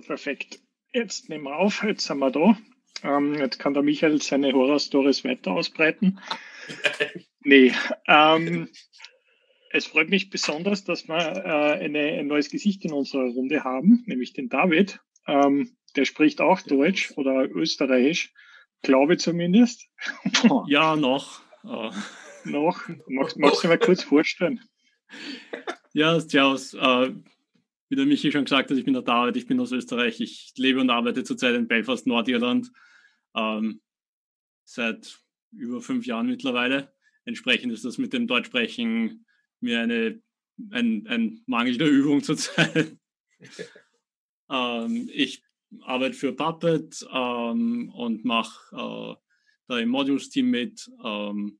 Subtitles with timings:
[0.00, 0.60] Perfekt.
[0.92, 2.58] Jetzt nehmen wir auf, jetzt sind wir da.
[3.02, 6.20] Ähm, jetzt kann der Michael seine Horror-Stories weiter ausbreiten.
[7.40, 7.72] nee,
[8.06, 8.68] ähm,
[9.70, 14.02] es freut mich besonders, dass wir äh, eine, ein neues Gesicht in unserer Runde haben,
[14.06, 15.00] nämlich den David.
[15.26, 18.32] Ähm, der spricht auch Deutsch oder Österreichisch,
[18.82, 19.86] glaube zumindest.
[20.66, 21.42] ja, noch.
[21.64, 21.90] Oh.
[22.44, 22.88] Noch.
[23.06, 24.60] Magst, magst du mal kurz vorstellen?
[25.92, 26.74] Ja, servus.
[26.74, 27.12] Äh,
[27.90, 30.20] wie der Michi schon gesagt hat, ich bin der David, ich bin aus Österreich.
[30.20, 32.70] Ich lebe und arbeite zurzeit in Belfast, Nordirland.
[33.34, 33.82] Ähm,
[34.64, 35.18] seit
[35.50, 36.94] über fünf Jahren mittlerweile.
[37.24, 39.26] Entsprechend ist das mit dem Deutschsprechen
[39.58, 40.22] mir eine,
[40.70, 42.96] ein, ein Mangel der Übung zurzeit.
[44.50, 45.42] ähm, ich
[45.80, 49.14] arbeite für Puppet ähm, und mache äh,
[49.66, 50.88] da im Modules-Team mit.
[51.04, 51.58] Ähm,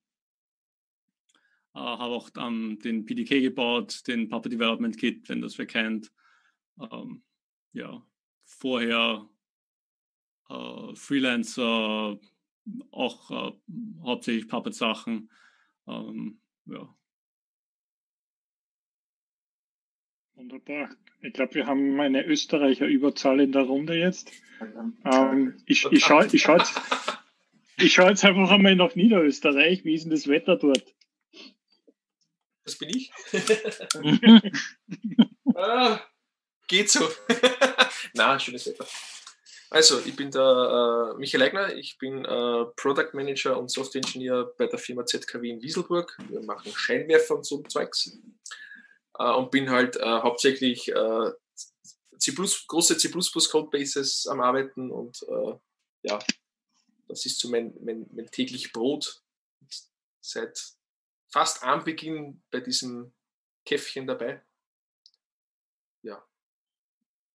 [1.74, 6.12] äh, habe auch ähm, den PDK gebaut, den Puppet Development Kit, wenn das wer kennt.
[6.80, 7.22] Ähm,
[7.72, 8.02] ja,
[8.44, 9.28] vorher
[10.48, 12.18] äh, Freelancer,
[12.90, 13.52] auch äh,
[14.02, 15.30] hauptsächlich Puppet-Sachen.
[15.86, 16.94] Ähm, ja.
[20.34, 20.90] Wunderbar.
[21.22, 24.32] Ich glaube, wir haben eine Österreicher Überzahl in der Runde jetzt.
[25.04, 26.80] Ähm, ich ich schaue ich schau jetzt,
[27.76, 29.84] ich schau jetzt einfach einmal nach Niederösterreich.
[29.84, 30.94] Wie ist denn das Wetter dort?
[32.64, 33.12] Das bin ich.
[35.54, 36.00] ah,
[36.70, 37.06] geht so.
[38.14, 38.86] Na, schönes Wetter.
[39.70, 44.52] Also, ich bin der äh, Michael Eigner, ich bin äh, Product Manager und Software Engineer
[44.56, 46.16] bei der Firma ZKW in Wieselburg.
[46.28, 48.18] Wir machen Scheinwerfer und so Zeugs.
[49.18, 51.30] Äh, und bin halt äh, hauptsächlich äh,
[52.18, 55.54] C++, große C++ Codebases am Arbeiten und äh,
[56.02, 56.18] ja,
[57.08, 59.22] das ist so mein, mein, mein täglich Brot.
[59.60, 59.74] Und
[60.20, 60.60] seit
[61.32, 63.12] fast am Beginn bei diesem
[63.64, 64.42] Käffchen dabei.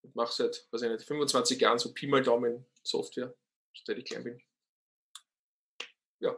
[0.06, 3.34] Und mache seit, weiß ich nicht, 25 Jahren so Pi mal Daumen Software,
[3.84, 4.40] seit ich klein bin.
[6.20, 6.36] Ja.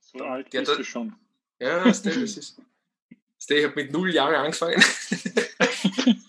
[0.00, 1.14] So alt bist du schon.
[1.60, 2.60] Ja, das ist.
[3.46, 4.82] Ich habe mit null Jahren angefangen.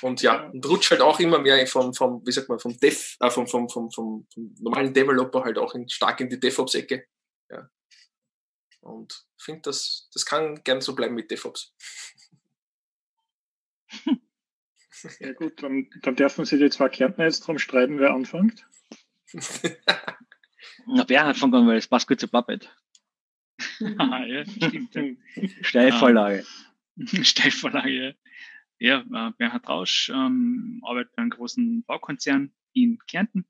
[0.00, 3.16] und ja, und rutscht halt auch immer mehr vom, vom wie sagt man, vom Dev,
[3.20, 7.06] äh, vom, vom, vom, vom, vom normalen Developer halt auch in, stark in die DevOps-Ecke.
[8.80, 11.74] Und finde, das, das kann gern so bleiben mit DevOps.
[15.20, 18.66] Ja gut, dann, dann dürfen Sie die zwei Kärntner jetzt drum streiten, wer anfängt.
[20.86, 22.74] Na, Bernhard fängt an, weil es passt gut zu Puppet.
[23.78, 25.20] ja, stimmt.
[25.60, 26.44] Steilvorlage.
[27.22, 28.16] Steilvorlage.
[28.78, 33.46] Ja, äh, Bernhard Rausch ähm, arbeitet bei einem großen Baukonzern in Kärnten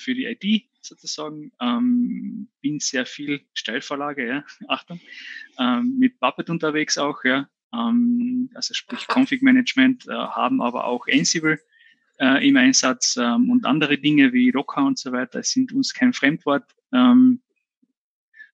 [0.00, 1.52] für die IT sozusagen.
[1.60, 5.00] Ähm, bin sehr viel Steilvorlage, ja, Achtung,
[5.58, 7.48] ähm, mit Puppet unterwegs auch, ja.
[7.72, 11.60] Ähm, also sprich Config Management, äh, haben aber auch Ansible
[12.18, 16.12] äh, im Einsatz ähm, und andere Dinge wie Docker und so weiter sind uns kein
[16.12, 16.64] Fremdwort.
[16.92, 17.42] Ähm,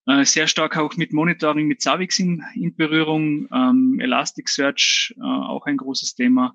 [0.07, 5.67] äh, sehr stark auch mit Monitoring mit Savix in, in Berührung, ähm, Elasticsearch äh, auch
[5.67, 6.55] ein großes Thema.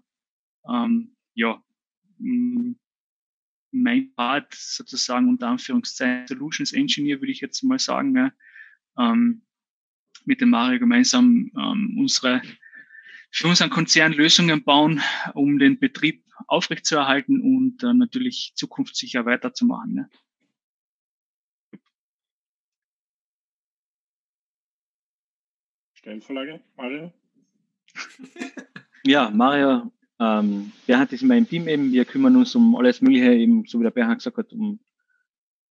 [1.34, 1.60] Ja,
[2.20, 2.74] mm,
[3.72, 8.32] mein Part sozusagen unter Anführungszeichen Solutions Engineer würde ich jetzt mal sagen, ja,
[8.98, 9.44] ähm,
[10.26, 12.42] mit dem Mario gemeinsam ähm, unsere
[13.32, 15.02] für unseren Konzern Lösungen bauen,
[15.34, 19.94] um den Betrieb aufrechtzuerhalten und äh, natürlich zukunftssicher weiterzumachen.
[19.94, 20.10] Ne?
[25.94, 27.14] Stellenverlage, Mario?
[29.06, 31.92] ja, Mario, ähm, Bernhard ist in meinem Team eben.
[31.92, 34.80] Wir kümmern uns um alles Mögliche, eben, so wie der Bernhard gesagt hat, um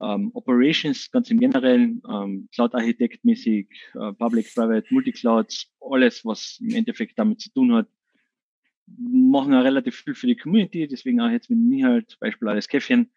[0.02, 7.16] ähm, Operations ganz im Generellen, ähm, Cloud-Architekt-mäßig, äh, Public, Private, Multiclouds, alles, was im Endeffekt
[7.18, 7.88] damit zu tun hat.
[8.86, 12.66] Machen ja relativ viel für die Community, deswegen auch jetzt mit mir halt, Beispiel alles
[12.66, 13.12] Käffchen,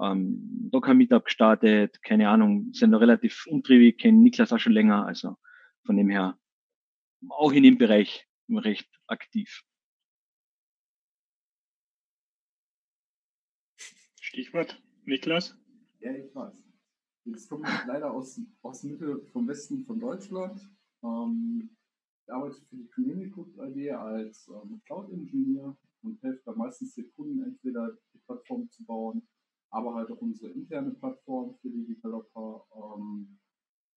[0.00, 5.36] ähm, Docker-Meetup gestartet, keine Ahnung, sind noch relativ umtriebig, kennen Niklas auch schon länger, also
[5.84, 6.38] von dem her
[7.28, 9.64] auch in dem Bereich recht aktiv.
[14.38, 15.58] Stichwort, Niklas?
[15.98, 16.62] Ja, ich weiß.
[17.24, 20.60] Jetzt komme ich leider aus, aus Mitte vom Westen von Deutschland.
[21.02, 21.70] Ähm,
[22.22, 27.42] ich arbeite für die Community AG als ähm, Cloud-Ingenieur und helfe da meistens den Kunden
[27.42, 29.26] entweder die Plattform zu bauen,
[29.70, 32.64] aber halt auch unsere interne Plattform für die Developer.
[32.76, 33.40] Ähm,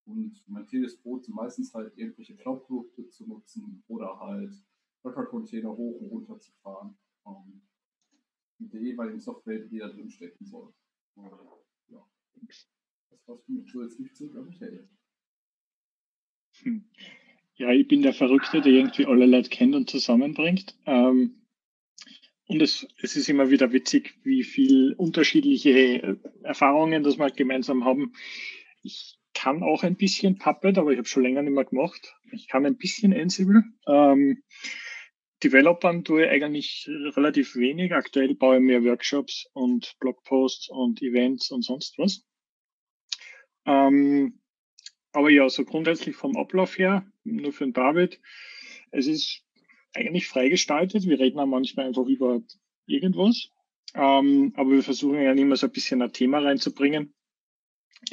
[0.08, 4.56] und mein tägliches Brot sind meistens halt irgendwelche Cloud-Produkte zu nutzen oder halt
[5.04, 6.98] Docker-Container hoch und runter zu fahren.
[7.28, 7.62] Ähm,
[8.62, 10.74] mit der jeweiligen Software, die da drin stecken soll.
[11.18, 12.06] Ja,
[13.10, 13.72] das war's für mich.
[13.72, 14.88] So, jetzt liegt zurück Michael.
[16.64, 16.86] Hm.
[17.56, 20.78] ja, ich bin der Verrückte, der irgendwie alle Leute kennt und zusammenbringt.
[20.86, 21.42] Ähm,
[22.48, 28.14] und es, es ist immer wieder witzig, wie viel unterschiedliche Erfahrungen das wir gemeinsam haben.
[28.84, 32.14] Ich kann auch ein bisschen Puppet, aber ich habe schon länger nicht mehr gemacht.
[32.32, 33.64] Ich kann ein bisschen Ansible.
[33.88, 34.44] Ähm,
[35.44, 37.94] Developern tue ich eigentlich relativ wenig.
[37.94, 42.26] Aktuell baue ich mehr Workshops und Blogposts und Events und sonst was.
[43.66, 44.40] Ähm,
[45.12, 48.20] aber ja, so grundsätzlich vom Ablauf her, nur für den David,
[48.92, 49.44] es ist
[49.94, 51.08] eigentlich freigestaltet.
[51.08, 52.42] Wir reden auch manchmal einfach über
[52.86, 53.50] irgendwas.
[53.94, 57.14] Ähm, aber wir versuchen ja immer so ein bisschen ein Thema reinzubringen.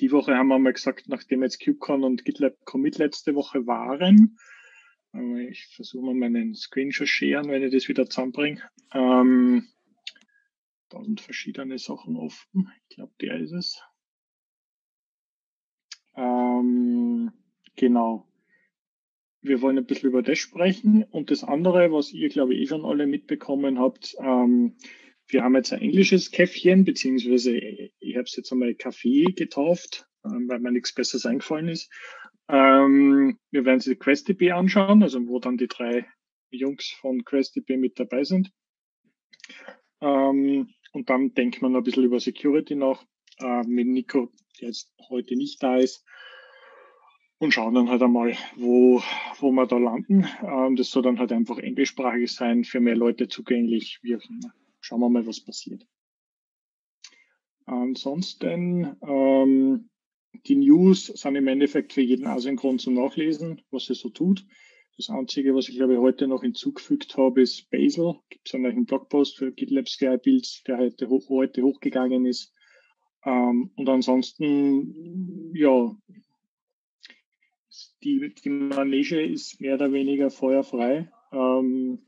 [0.00, 4.38] Die Woche haben wir mal gesagt, nachdem jetzt KubeCon und GitLab Commit letzte Woche waren,
[5.49, 8.62] ich versuche mal meinen Screenshot scheren, wenn ich das wieder zusammenbringe.
[8.93, 9.69] Ähm,
[10.88, 12.70] tausend verschiedene Sachen offen.
[12.88, 13.82] Ich glaube, der ist es.
[16.16, 17.32] Ähm,
[17.76, 18.28] genau.
[19.40, 21.05] Wir wollen ein bisschen über das sprechen.
[21.05, 24.76] Und das andere, was ihr, glaube ich, eh schon alle mitbekommen habt, ähm,
[25.28, 30.49] wir haben jetzt ein englisches Käffchen, beziehungsweise ich habe es jetzt einmal Kaffee getauft, ähm,
[30.49, 31.90] weil mir nichts Besseres eingefallen ist.
[32.48, 36.06] Ähm, wir werden sie QuestDB anschauen, also wo dann die drei
[36.50, 38.50] Jungs von QuestDB mit dabei sind.
[40.00, 43.04] Ähm, und dann denkt man ein bisschen über Security noch
[43.38, 46.04] äh, mit Nico, der jetzt heute nicht da ist.
[47.40, 49.00] Und schauen dann halt einmal, wo,
[49.38, 50.26] wo wir da landen.
[50.42, 54.00] Ähm, das soll dann halt einfach englischsprachig sein, für mehr Leute zugänglich.
[54.02, 54.18] Wir,
[54.80, 55.86] schauen wir mal, was passiert.
[57.66, 59.90] Ansonsten, ähm,
[60.32, 64.44] die News sind im Endeffekt für jeden asynchron zum Nachlesen, was er so tut.
[64.96, 68.14] Das Einzige, was ich glaube heute noch hinzugefügt habe, ist Basil.
[68.30, 72.52] Gibt es einen Blogpost für GitLab Sky Builds, der heute, hoch, heute hochgegangen ist.
[73.25, 75.96] Ähm, und ansonsten, ja,
[78.02, 81.10] die, die Manege ist mehr oder weniger feuerfrei.
[81.32, 82.00] Ähm,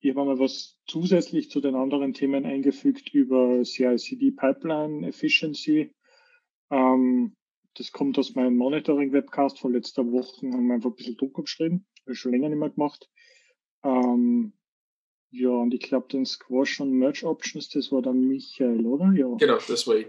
[0.00, 5.94] ich habe mal was zusätzlich zu den anderen Themen eingefügt über CI/CD Pipeline Efficiency.
[6.70, 7.36] Ähm,
[7.74, 11.86] das kommt aus meinem Monitoring-Webcast von letzter Woche, haben wir einfach ein bisschen Druck geschrieben.
[12.02, 13.10] Habe ich schon länger nicht mehr gemacht.
[13.82, 14.52] Ähm,
[15.30, 19.12] ja, und ich glaube, den Squash und Merge Options, das war dann Michael, oder?
[19.12, 19.34] Ja.
[19.34, 20.06] Genau, das war ich.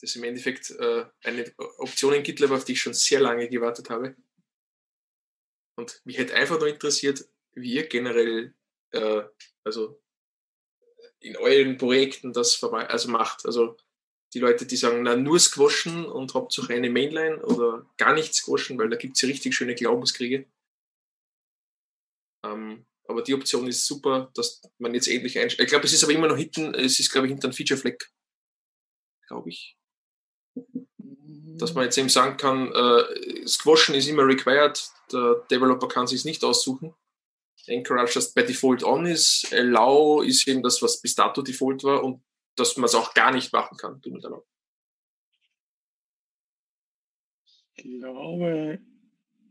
[0.00, 3.48] Das ist im Endeffekt äh, eine Option in GitLab, auf die ich schon sehr lange
[3.48, 4.16] gewartet habe.
[5.76, 8.54] Und mich hätte einfach nur interessiert, wie ihr generell,
[8.90, 9.22] äh,
[9.62, 10.02] also
[11.20, 13.46] in euren Projekten das also macht.
[13.46, 13.76] Also
[14.34, 18.78] die Leute, die sagen, na, nur squashen und hauptsächlich eine Mainline oder gar nicht squashen,
[18.78, 20.46] weil da gibt es ja richtig schöne Glaubenskriege.
[22.44, 25.66] Ähm, aber die Option ist super, dass man jetzt endlich einstellt.
[25.66, 28.10] Ich glaube, es ist aber immer noch hinten, es ist, glaube ich, hinter einem Feature-Fleck.
[29.28, 29.76] Glaube ich.
[30.54, 34.82] Dass man jetzt eben sagen kann, äh, Squashen ist immer required,
[35.12, 36.94] der Developer kann sich nicht aussuchen.
[37.66, 42.02] Encourage das by default on ist, Allow ist eben das, was bis dato Default war
[42.02, 42.22] und
[42.56, 44.00] dass man es auch gar nicht machen kann.
[44.00, 44.24] Du mit
[47.74, 48.80] Ich glaube,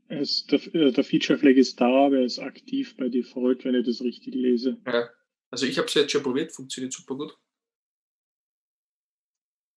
[0.07, 3.75] es, der, äh, der Feature Flag ist da, aber er ist aktiv bei Default, wenn
[3.75, 4.77] ich das richtig lese.
[4.85, 5.09] Ja.
[5.49, 7.37] Also ich habe es jetzt schon probiert, funktioniert super gut.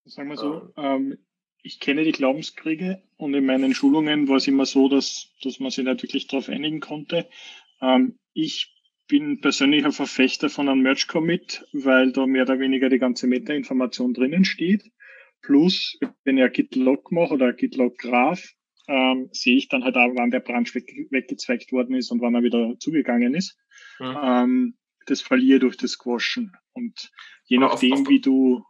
[0.04, 1.26] Sagen wir so, ähm, ähm,
[1.62, 5.70] ich kenne die Glaubenskriege und in meinen Schulungen war es immer so, dass, dass man
[5.70, 7.28] sich nicht wirklich darauf einigen konnte.
[7.80, 8.73] Ähm, ich
[9.06, 13.26] bin persönlich ein Verfechter von einem Merge Commit, weil da mehr oder weniger die ganze
[13.26, 14.90] Meta-Information drinnen steht.
[15.42, 18.42] Plus, wenn ich ein Git-Log mache oder ein Git-Log-Graph,
[18.88, 22.34] ähm, sehe ich dann halt auch, wann der Branch weg, weggezweigt worden ist und wann
[22.34, 23.56] er wieder zugegangen ist.
[23.98, 24.16] Mhm.
[24.22, 26.52] Ähm, das verliere durch das Squashen.
[26.72, 27.10] Und
[27.44, 28.64] je Aber nachdem, auf, wie du.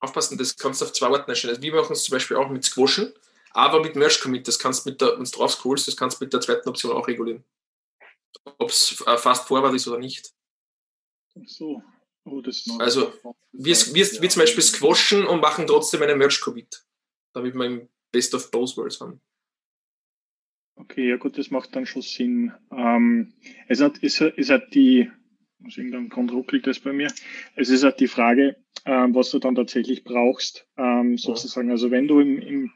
[0.00, 1.54] Aufpassen, das kannst du auf zwei Arten erstellen.
[1.54, 3.12] Also wir machen es zum Beispiel auch mit Squashen,
[3.52, 4.48] aber mit Merge Commit.
[4.48, 6.68] Das kannst du mit der, wenn du drauf scrollst, das kannst du mit der zweiten
[6.68, 7.44] Option auch regulieren
[8.44, 10.32] ob es äh, fast Forward ist oder nicht.
[11.46, 11.82] so.
[12.24, 12.40] Oh,
[12.78, 13.12] also
[13.50, 16.84] wir, wir, wir zum Beispiel squashen und machen trotzdem einen Merge-Commit,
[17.32, 19.20] damit wir im Best of Both Worlds haben.
[20.76, 22.52] Okay, ja gut, das macht dann schon Sinn.
[22.70, 23.34] Ähm,
[23.68, 25.10] es, hat, es, es hat die,
[25.66, 27.12] aus irgendeinem Grund ruckelt das bei mir,
[27.56, 31.70] es ist halt die Frage, ähm, was du dann tatsächlich brauchst, ähm, sozusagen.
[31.70, 32.72] Also wenn du im, im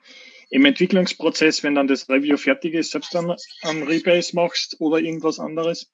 [0.51, 5.41] im Entwicklungsprozess, wenn dann das Review fertig ist, selbst dann am Rebase machst oder irgendwas
[5.41, 5.93] anderes,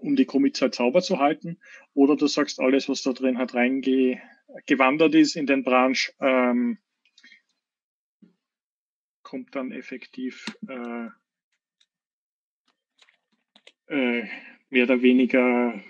[0.00, 1.58] um die Commits halt sauber zu halten.
[1.94, 6.78] Oder du sagst, alles, was da drin hat reingewandert ist in den Branch, ähm,
[9.22, 11.06] kommt dann effektiv äh,
[13.86, 14.28] äh,
[14.70, 15.80] mehr oder weniger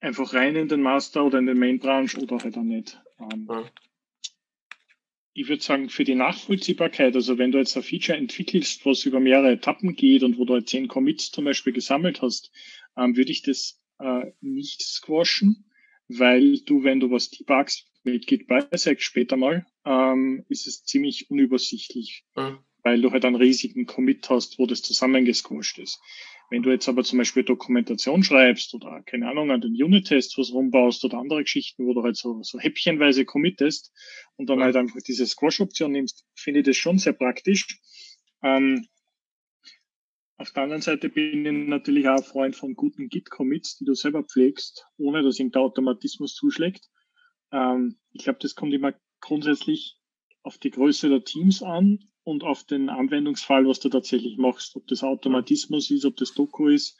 [0.00, 3.00] einfach rein in den Master oder in den Main Branch oder halt auch nicht.
[3.18, 3.64] Ähm, ja
[5.38, 9.20] ich würde sagen, für die Nachvollziehbarkeit, also wenn du jetzt ein Feature entwickelst, was über
[9.20, 12.50] mehrere Etappen geht und wo du halt zehn Commits zum Beispiel gesammelt hast,
[12.96, 15.70] ähm, würde ich das äh, nicht squashen,
[16.08, 21.30] weil du, wenn du was debugst mit Git Bisect später mal, ähm, ist es ziemlich
[21.30, 22.58] unübersichtlich, mhm.
[22.82, 26.00] weil du halt einen riesigen Commit hast, wo das zusammengesquasht ist.
[26.50, 30.52] Wenn du jetzt aber zum Beispiel Dokumentation schreibst oder, keine Ahnung, an den Unit-Tests was
[30.52, 33.92] rumbaust oder andere Geschichten, wo du halt so, so häppchenweise committest
[34.36, 34.66] und dann ja.
[34.66, 37.66] halt einfach diese Squash-Option nimmst, finde ich das schon sehr praktisch.
[38.42, 38.86] Ähm,
[40.38, 43.94] auf der anderen Seite bin ich natürlich auch ein Freund von guten Git-Commits, die du
[43.94, 46.88] selber pflegst, ohne dass irgendein Automatismus zuschlägt.
[47.52, 49.96] Ähm, ich glaube, das kommt immer grundsätzlich
[50.42, 54.76] auf die Größe der Teams an und auf den Anwendungsfall, was du tatsächlich machst.
[54.76, 56.98] Ob das Automatismus ist, ob das Doku ist,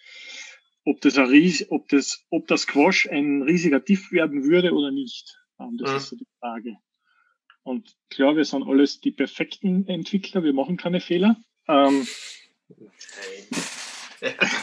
[0.86, 4.90] ob das, ein Ries ob das, ob das Quash ein riesiger Diff werden würde oder
[4.90, 5.38] nicht.
[5.60, 5.96] Ähm, das ja.
[5.98, 6.76] ist so die Frage.
[7.62, 11.36] Und klar, wir sind alles die perfekten Entwickler, wir machen keine Fehler.
[11.68, 12.06] Ähm,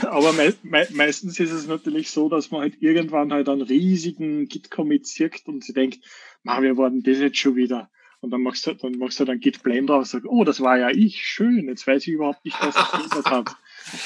[0.01, 4.48] aber me me meistens ist es natürlich so, dass man halt irgendwann halt einen riesigen
[4.48, 6.00] Git-Commit zirkt und sie denkt,
[6.43, 7.91] wir waren das jetzt schon wieder.
[8.25, 10.60] Und dann machst du, dann machst du dann Git Blame drauf und sagst, oh, das
[10.60, 13.51] war ja ich, schön, jetzt weiß ich überhaupt nicht, was ich geändert habe.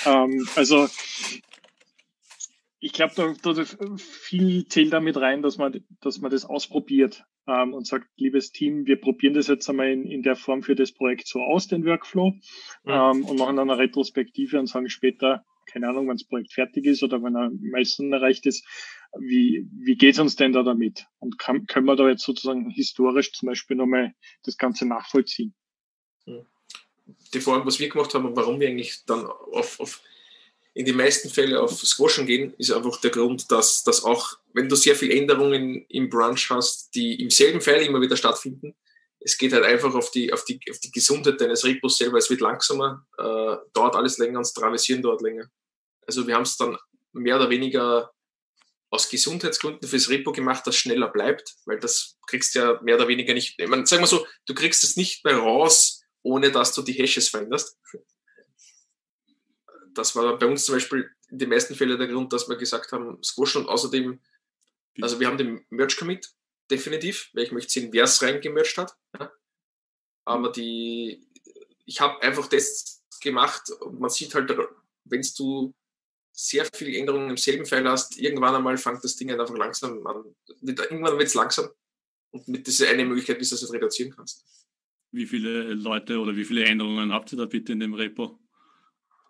[0.05, 0.89] Ähm, also
[2.81, 3.63] ich glaube, da, da
[3.95, 8.85] viel zählt damit rein, dass man, dass man das ausprobiert ähm, und sagt, liebes Team,
[8.87, 11.85] wir probieren das jetzt einmal in, in der Form für das Projekt so aus, den
[11.85, 12.33] Workflow,
[12.83, 13.11] ja.
[13.11, 16.85] ähm, und machen dann eine Retrospektive und sagen später, keine Ahnung, wenn das Projekt fertig
[16.85, 18.65] ist oder wenn ein Milestone erreicht ist,
[19.17, 21.05] wie, wie geht's uns denn da damit?
[21.19, 25.53] Und kann, können wir da jetzt sozusagen historisch zum Beispiel nochmal das Ganze nachvollziehen?
[27.33, 30.01] Die Frage, was wir gemacht haben und warum wir eigentlich dann auf, auf
[30.73, 34.69] in die meisten Fälle auf Squashen gehen, ist einfach der Grund, dass, dass auch, wenn
[34.69, 38.75] du sehr viele Änderungen im Branch hast, die im selben File immer wieder stattfinden,
[39.19, 42.17] es geht halt einfach auf die, auf die, auf die Gesundheit deines Repos selber.
[42.17, 45.49] Es wird langsamer, äh, dauert alles länger und das Travisieren dauert länger.
[46.09, 46.75] Also wir haben es dann
[47.11, 48.11] mehr oder weniger
[48.89, 53.07] aus Gesundheitsgründen fürs Repo gemacht, das schneller bleibt, weil das kriegst du ja mehr oder
[53.07, 56.73] weniger nicht, ich meine, sag mal so, du kriegst es nicht mehr raus, ohne dass
[56.73, 57.77] du die Hashes veränderst.
[59.93, 62.91] Das war bei uns zum Beispiel in den meisten Fällen der Grund, dass wir gesagt
[62.91, 64.19] haben, Squash und außerdem,
[64.99, 66.33] also wir haben den Merge-Commit,
[66.71, 68.97] definitiv, weil ich möchte sehen, wer es reingemercht hat.
[70.25, 71.27] Aber die,
[71.85, 74.51] ich habe einfach das gemacht und man sieht halt,
[75.03, 75.75] wenn du
[76.41, 80.05] sehr viele Änderungen im selben File hast, irgendwann einmal fängt das Ding halt einfach langsam
[80.07, 80.23] an.
[80.61, 81.69] Irgendwann wird es langsam.
[82.31, 84.45] Und mit dieser eine Möglichkeit, wie du das reduzieren kannst.
[85.11, 88.39] Wie viele Leute oder wie viele Änderungen habt ihr da bitte in dem Repo?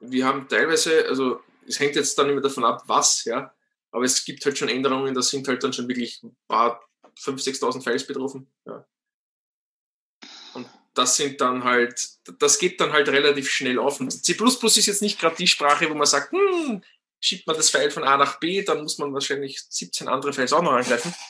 [0.02, 3.56] Wir haben teilweise, also es hängt jetzt dann immer davon ab, was, ja.
[3.92, 6.80] Aber es gibt halt schon Änderungen, da sind halt dann schon wirklich ein paar
[7.18, 8.52] 5.000, 6.000 Files betroffen.
[8.68, 8.86] Ja.
[10.54, 14.00] Und das sind dann halt, das geht dann halt relativ schnell auf.
[14.00, 16.84] Und C ist jetzt nicht gerade die Sprache, wo man sagt, hm,
[17.20, 20.54] schiebt man das File von A nach B, dann muss man wahrscheinlich 17 andere Files
[20.54, 21.14] auch noch angreifen.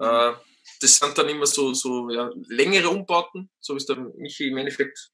[0.00, 0.32] Äh,
[0.80, 4.56] das sind dann immer so, so ja, längere Umbauten, so wie es der Michi im
[4.56, 5.10] Endeffekt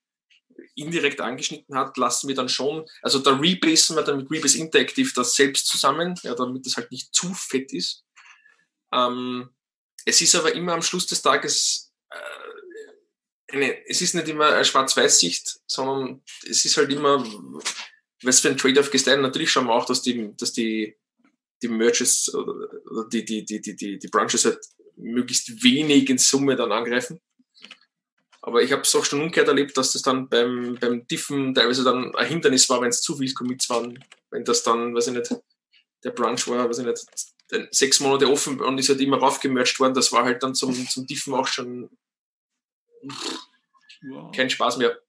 [0.74, 5.10] indirekt angeschnitten hat, lassen wir dann schon, also da rebasen wir dann mit Rebase Interactive
[5.14, 8.04] das selbst zusammen, ja, damit es halt nicht zu fett ist.
[8.92, 9.50] Ähm,
[10.04, 14.64] es ist aber immer am Schluss des Tages äh, eine, es ist nicht immer eine
[14.64, 17.24] Schwarz-Weiß-Sicht, sondern es ist halt immer
[18.22, 20.96] was für ein Trade-off du Natürlich schauen wir auch, dass die, dass die,
[21.62, 24.58] die Merges oder die, die, die, die, die, die Branches halt
[24.96, 27.20] möglichst wenig in Summe dann angreifen.
[28.42, 31.82] Aber ich habe es auch schon umgekehrt erlebt, dass das dann beim, beim Diffen teilweise
[31.82, 33.98] dann ein Hindernis war, wenn es zu viel Commits waren.
[34.30, 35.34] Wenn das dann, weiß ich nicht,
[36.04, 39.94] der Branch war, weiß ich nicht, sechs Monate offen und ist halt immer raufgemercht worden,
[39.94, 41.88] das war halt dann zum, zum Diffen auch schon
[44.02, 44.30] wow.
[44.34, 45.00] kein Spaß mehr.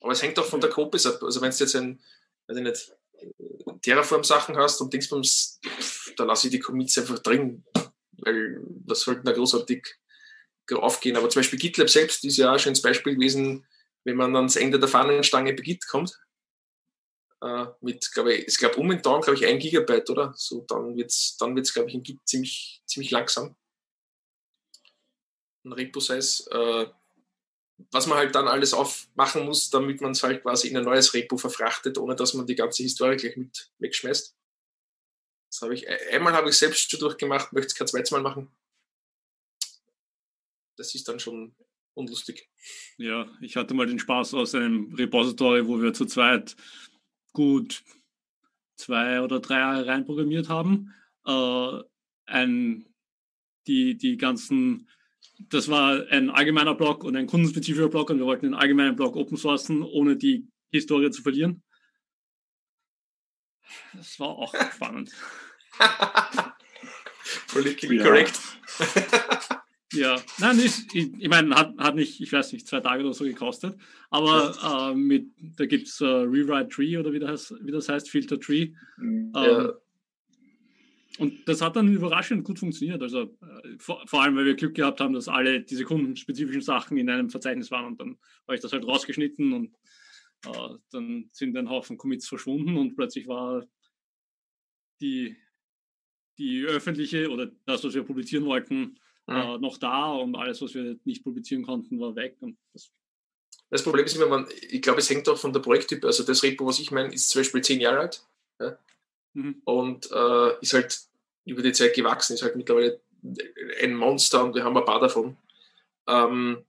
[0.00, 1.22] Aber es hängt auch von der Gruppe ab.
[1.22, 2.00] Also wenn du jetzt ein,
[2.46, 2.92] weiß ich nicht,
[3.82, 5.60] Terraform-Sachen hast und Dingsbums,
[6.16, 7.64] da lasse ich die Commits einfach drin,
[8.18, 9.86] weil das sollten da großartig
[10.72, 11.16] aufgehen.
[11.16, 13.66] Aber zum Beispiel GitLab selbst ist ja auch ein Beispiel gewesen,
[14.04, 16.18] wenn man ans Ende der Fahnenstange bei Git kommt,
[17.40, 20.32] äh, mit, glaube ich, es gab um und glaube ich, ein Gigabyte, oder?
[20.36, 23.56] So, dann wird es, dann wird's, glaube ich, in Git ziemlich, ziemlich langsam.
[25.64, 26.50] Ein Repo-Size.
[26.50, 26.86] Äh,
[27.90, 31.14] was man halt dann alles aufmachen muss, damit man es halt quasi in ein neues
[31.14, 34.36] Repo verfrachtet, ohne dass man die ganze Historie gleich mit wegschmeißt.
[35.50, 38.50] Das habe ich, einmal habe ich selbst schon durchgemacht, möchte es kein zweites Mal machen.
[40.76, 41.54] Das ist dann schon
[41.94, 42.48] unlustig.
[42.96, 46.56] Ja, ich hatte mal den Spaß aus einem Repository, wo wir zu zweit
[47.32, 47.82] gut
[48.76, 50.94] zwei oder drei Jahre reinprogrammiert haben.
[51.26, 51.82] Äh,
[52.26, 52.86] ein,
[53.66, 54.88] die, die ganzen
[55.38, 59.16] das war ein allgemeiner Blog und ein kundenspezifischer Blog und wir wollten den allgemeinen Blog
[59.16, 61.62] open sourcen, ohne die Historie zu verlieren.
[63.94, 65.12] Das war auch spannend.
[67.48, 68.04] Politically ja.
[68.04, 68.40] correct.
[69.92, 73.14] ja, nein, ich, ich, ich meine, hat, hat nicht, ich weiß nicht, zwei Tage oder
[73.14, 73.78] so gekostet,
[74.10, 78.10] aber äh, mit, da gibt es äh, Rewrite Tree oder wie das, wie das heißt,
[78.10, 78.72] Filter Tree.
[78.96, 79.32] Mhm.
[79.34, 79.72] Ja.
[81.16, 83.02] Und das hat dann überraschend gut funktioniert.
[83.02, 86.96] Also äh, vor, vor, allem, weil wir Glück gehabt haben, dass alle diese kundenspezifischen Sachen
[86.96, 89.74] in einem Verzeichnis waren und dann habe ich das halt rausgeschnitten und
[90.46, 93.66] äh, dann sind ein Haufen Commits verschwunden und plötzlich war
[95.00, 95.36] die,
[96.38, 99.34] die öffentliche oder das, was wir publizieren wollten, mhm.
[99.34, 102.36] äh, noch da und alles, was wir nicht publizieren konnten, war weg.
[102.72, 102.92] Das,
[103.70, 106.04] das Problem ist immer, man, ich glaube, es hängt auch von der Projekttyp.
[106.04, 108.28] Also das Repo, was ich meine, ist zum Beispiel zehn Jahre alt
[108.60, 108.78] ja?
[109.34, 109.62] Mhm.
[109.64, 110.98] und äh, ist halt
[111.44, 113.00] über die Zeit gewachsen, ist halt mittlerweile
[113.82, 115.36] ein Monster und wir haben ein paar davon.
[116.06, 116.64] Ähm,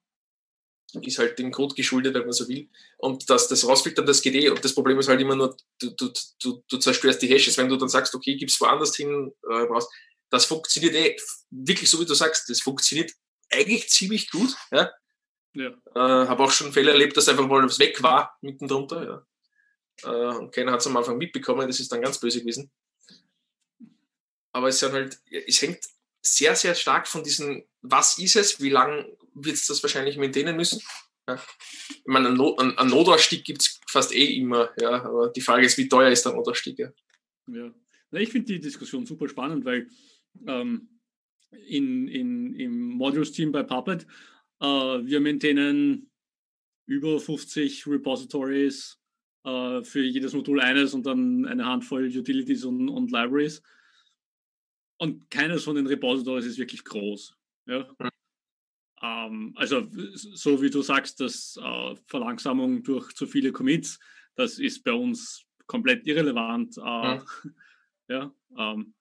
[1.02, 2.68] ist halt dem Code geschuldet, wenn man so will.
[2.98, 4.50] Und dass das rausfliegt, dann das geht eh.
[4.50, 6.12] Und das Problem ist halt immer nur, du, du,
[6.42, 7.58] du, du zerstörst die Hashes.
[7.58, 9.88] Wenn du dann sagst, okay, gib's woanders hin, äh, raus,
[10.30, 11.16] das funktioniert eh
[11.52, 12.50] wirklich so, wie du sagst.
[12.50, 13.12] Das funktioniert
[13.52, 14.56] eigentlich ziemlich gut.
[14.72, 14.92] Ja?
[15.54, 15.70] Ja.
[15.96, 19.04] Äh, habe auch schon Fälle erlebt, dass einfach mal was weg war, mitten drunter.
[19.04, 19.26] Ja.
[20.04, 22.72] Äh, und keiner hat es am Anfang mitbekommen, das ist dann ganz böse gewesen.
[24.52, 25.80] Aber es, halt, es hängt
[26.22, 30.56] sehr, sehr stark von diesen, was ist es, wie lange wird es das wahrscheinlich maintainen
[30.56, 30.82] müssen.
[31.28, 31.42] Ja.
[31.90, 35.78] Ich meine, einen, einen Notausstieg gibt es fast eh immer, ja, aber die Frage ist,
[35.78, 36.80] wie teuer ist der Notausstieg?
[36.80, 36.92] Ja,
[37.48, 37.74] ja.
[38.12, 39.88] Na, ich finde die Diskussion super spannend, weil
[40.48, 41.00] ähm,
[41.52, 44.08] in, in, im Modules-Team bei Puppet,
[44.60, 46.10] äh, wir maintainen
[46.88, 48.99] über 50 Repositories
[49.44, 53.62] äh, für jedes Modul eines und dann eine Handvoll Utilities und, und Libraries.
[54.98, 57.38] Und keines von den Repositories ist wirklich groß.
[57.66, 57.88] Ja?
[58.00, 58.10] Mhm.
[59.02, 64.00] Ähm, also, so wie du sagst, dass äh, Verlangsamung durch zu viele Commits,
[64.36, 66.78] das ist bei uns komplett irrelevant.
[66.78, 67.26] Äh, mhm.
[68.10, 68.94] ja, ähm,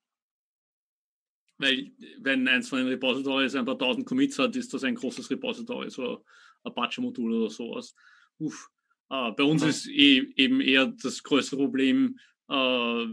[1.58, 5.28] weil, wenn eins von den Repositories ein paar tausend Commits hat, ist das ein großes
[5.30, 6.24] Repository, so
[6.62, 7.94] Apache-Modul oder sowas.
[8.38, 8.70] Uff.
[9.10, 12.18] Äh, bei uns ist eh, eben eher das größte Problem,
[12.48, 13.06] äh,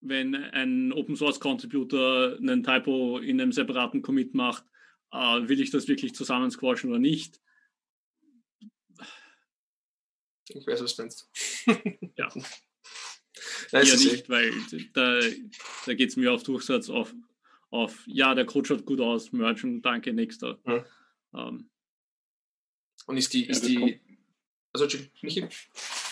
[0.00, 4.64] wenn ein Open Source Contributor einen Typo in einem separaten Commit macht,
[5.12, 7.40] äh, will ich das wirklich zusammen squashen oder nicht?
[10.48, 11.30] Ich weiß, was du meinst.
[12.16, 12.28] ja.
[13.72, 14.52] Nein, ja, nicht, weil
[14.94, 15.20] da,
[15.86, 17.14] da geht es mir auf Durchsatz auf,
[17.70, 20.58] auf, ja, der Code schaut gut aus, mergen, danke, nächster.
[20.64, 20.84] Hm.
[21.34, 21.70] Ähm,
[23.08, 24.00] Und ist die, ist ja, die,
[24.74, 24.86] also,
[25.22, 25.46] Michi?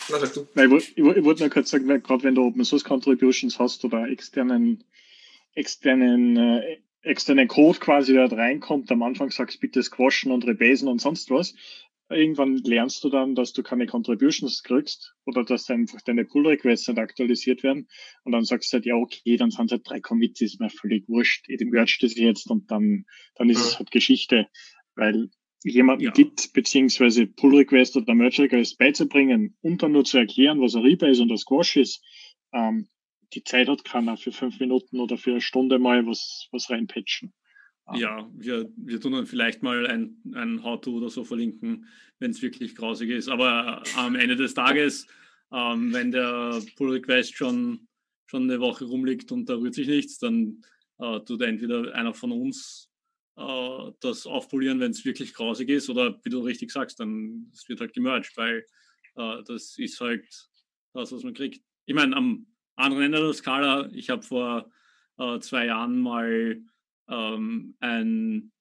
[0.09, 0.49] Na, sag du.
[0.55, 3.85] Nein, ich, ich, ich wollte nur kurz sagen, gerade wenn du Open Source Contributions hast
[3.85, 4.83] oder externen,
[5.53, 11.03] externen, äh, externen Code quasi, da reinkommt, am Anfang sagst bitte squashen und rebasen und
[11.03, 11.55] sonst was.
[12.09, 16.89] Irgendwann lernst du dann, dass du keine Contributions kriegst oder dass einfach deine Pull Requests
[16.89, 17.89] nicht aktualisiert werden.
[18.25, 21.07] Und dann sagst du halt, ja, okay, dann sind halt drei Commits, ist mir völlig
[21.09, 21.45] wurscht.
[21.49, 23.05] Ich merge das jetzt und dann,
[23.35, 23.67] dann ist ja.
[23.67, 24.47] es halt Geschichte.
[24.95, 25.29] Weil
[25.73, 26.11] jemanden ja.
[26.11, 30.83] gibt, beziehungsweise Pull Request oder Merge Request beizubringen und dann nur zu erklären, was ein
[30.83, 32.03] Rebase und ein Squash ist,
[32.53, 32.89] ähm,
[33.33, 37.33] die Zeit hat keiner für fünf Minuten oder für eine Stunde mal was, was reinpatchen.
[37.89, 38.01] Ähm.
[38.01, 41.87] Ja, wir, wir tun dann vielleicht mal ein, ein How-To oder so verlinken,
[42.19, 43.29] wenn es wirklich grausig ist.
[43.29, 45.07] Aber äh, am Ende des Tages,
[45.53, 47.89] ähm, wenn der Pull Request schon,
[48.27, 50.63] schon eine Woche rumliegt und da rührt sich nichts, dann
[50.99, 52.91] äh, tut entweder einer von uns
[53.37, 57.69] äh, das aufpolieren, wenn es wirklich grausig ist, oder wie du richtig sagst, dann es
[57.69, 58.65] wird halt gemerged, weil
[59.17, 60.27] äh, das ist halt
[60.93, 61.63] das, was man kriegt.
[61.85, 62.47] Ich meine, am
[62.77, 64.71] anderen Ende der Skala, ich habe vor
[65.19, 66.61] äh, zwei Jahren mal
[67.09, 68.53] ähm, ein,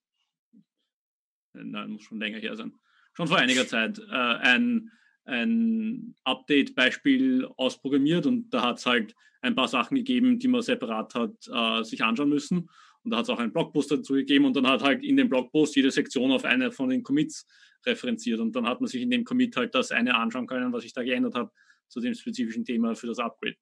[1.53, 2.73] nein, muss schon länger her sein,
[3.13, 4.91] schon vor einiger Zeit, äh, ein,
[5.25, 11.15] ein Update-Beispiel ausprogrammiert und da hat es halt ein paar Sachen gegeben, die man separat
[11.15, 12.69] hat äh, sich anschauen müssen.
[13.05, 15.29] Und da hat es auch einen Blogpost dazu gegeben und dann hat halt in dem
[15.29, 17.45] Blogpost jede Sektion auf eine von den Commits
[17.85, 18.39] referenziert.
[18.39, 20.91] Und dann hat man sich in dem Commit halt das eine anschauen können, was ich
[20.91, 21.51] da geändert habe
[21.87, 23.57] zu dem spezifischen Thema für das Upgrade.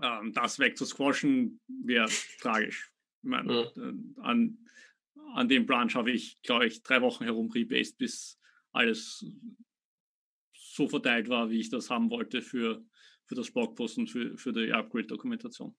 [0.00, 2.08] Ähm, das wegzusquashen wäre
[2.40, 2.92] tragisch.
[3.24, 3.82] Ich meine, ja.
[3.82, 4.58] Äh, an,
[5.34, 8.38] an dem Branch habe ich, glaube ich, drei Wochen herum rebased, bis
[8.70, 9.26] alles
[10.52, 12.84] so verteilt war, wie ich das haben wollte für,
[13.26, 15.76] für das Blogpost und für, für die Upgrade-Dokumentation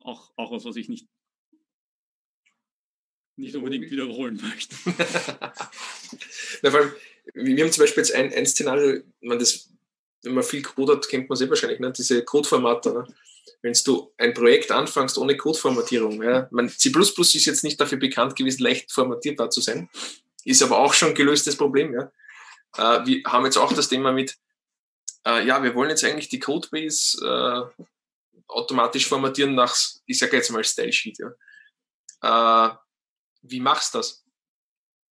[0.00, 1.06] auch, auch was, was ich nicht,
[3.36, 4.76] nicht unbedingt wiederholen möchte.
[6.62, 6.92] Na, vor allem,
[7.34, 9.70] wir haben zum Beispiel jetzt ein, ein Szenario, man das
[10.22, 11.92] wenn man viel Code hat, kennt man es eh wahrscheinlich, ne?
[11.92, 12.92] diese Codeformate.
[12.92, 13.06] Ne?
[13.62, 18.36] Wenn du ein Projekt anfängst ohne Codeformatierung, ja, mein C ist jetzt nicht dafür bekannt
[18.36, 19.88] gewesen, leicht formatierbar zu sein,
[20.44, 21.94] ist aber auch schon ein gelöstes Problem.
[21.94, 22.12] Ja.
[22.76, 24.36] Äh, wir haben jetzt auch das Thema mit,
[25.26, 27.84] äh, ja, wir wollen jetzt eigentlich die Codebase äh,
[28.50, 31.18] automatisch formatieren nach, ich sage jetzt mal Style Sheet.
[31.18, 32.70] Ja.
[32.70, 32.76] Äh,
[33.42, 34.24] wie machst du das?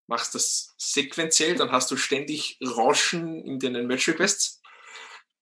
[0.07, 4.59] Machst das sequenziell, dann hast du ständig Rauschen in den Merge Requests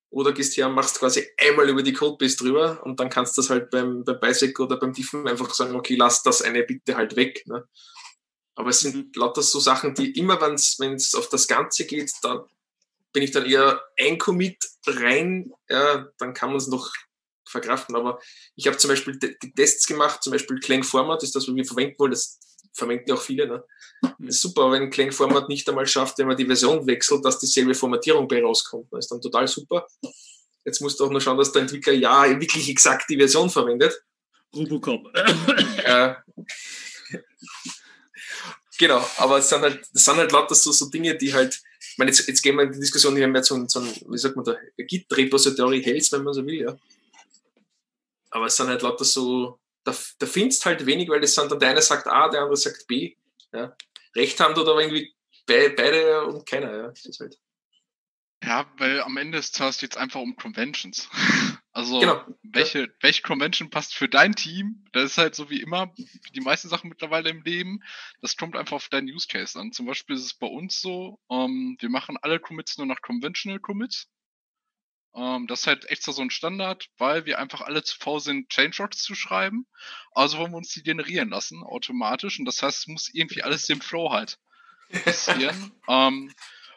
[0.09, 3.41] oder gehst her und machst quasi einmal über die Codebase drüber und dann kannst du
[3.41, 6.95] das halt beim, beim Bisec oder beim Diffen einfach sagen, okay, lass das eine bitte
[6.95, 7.45] halt weg.
[7.45, 7.67] Ne?
[8.55, 9.11] Aber es sind mhm.
[9.15, 10.55] lauter so Sachen, die immer, wenn
[10.93, 12.45] es auf das Ganze geht, da
[13.13, 16.91] bin ich dann eher ein Commit rein, ja, dann kann man es noch
[17.49, 17.95] verkraften.
[17.95, 18.19] Aber
[18.55, 21.65] ich habe zum Beispiel die Tests gemacht, zum Beispiel Clang Format ist das, was wir
[21.65, 22.39] verwenden wollen, das
[22.73, 23.47] verwenden ja auch viele.
[23.47, 23.63] Ne?
[24.01, 27.39] Das ist super, wenn Clang Format nicht einmal schafft, wenn man die Version wechselt, dass
[27.39, 28.87] dieselbe Formatierung bei rauskommt.
[28.91, 29.87] Das ist dann total super.
[30.63, 33.99] Jetzt musst du auch nur schauen, dass der Entwickler ja wirklich exakt die Version verwendet.
[34.55, 35.07] Robocop.
[35.83, 36.15] Äh,
[38.77, 41.97] genau, aber es sind halt, das sind halt lauter so, so Dinge, die halt, ich
[41.97, 43.87] meine, jetzt, jetzt gehen wir in die Diskussion, wir haben jetzt so ein, so ein
[44.09, 46.77] wie sagt man da, Git-Repository Health, wenn man so will, ja.
[48.29, 51.59] Aber es sind halt lauter so, da, da findest halt wenig, weil das sind dann
[51.59, 53.15] der eine sagt A, der andere sagt B.
[53.53, 53.75] Ja.
[54.15, 55.13] Recht haben dort aber irgendwie
[55.45, 56.75] be beide und keiner.
[56.75, 56.87] Ja.
[56.89, 57.37] Das ist halt.
[58.43, 61.09] Ja, weil am Ende ist es jetzt einfach um Conventions.
[61.77, 62.25] Also genau.
[62.41, 62.87] welche, ja.
[63.01, 64.83] welche Convention passt für dein Team?
[64.93, 67.83] Das ist halt so wie immer, wie die meisten Sachen mittlerweile im Leben.
[68.19, 69.71] Das kommt einfach auf deinen Use Case an.
[69.71, 73.59] Zum Beispiel ist es bei uns so, ähm, wir machen alle Commits nur nach Conventional
[73.59, 74.09] Commits.
[75.17, 78.49] Ähm, das ist halt extra so ein Standard, weil wir einfach alle zu faul sind,
[78.49, 79.65] Changelogs zu schreiben.
[80.11, 82.37] Also wollen wir uns die generieren lassen, automatisch.
[82.39, 84.37] Und das heißt, es muss irgendwie alles dem Flow halt
[85.03, 85.71] passieren.
[85.87, 86.31] ähm,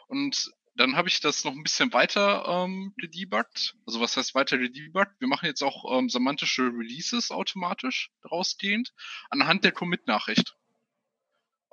[0.07, 3.75] und dann habe ich das noch ein bisschen weiter ähm, gedebuggt.
[3.85, 5.19] Also was heißt weiter gedebuggt?
[5.19, 8.93] Wir machen jetzt auch ähm, semantische Releases automatisch rausgehend
[9.29, 10.55] anhand der Commit-Nachricht.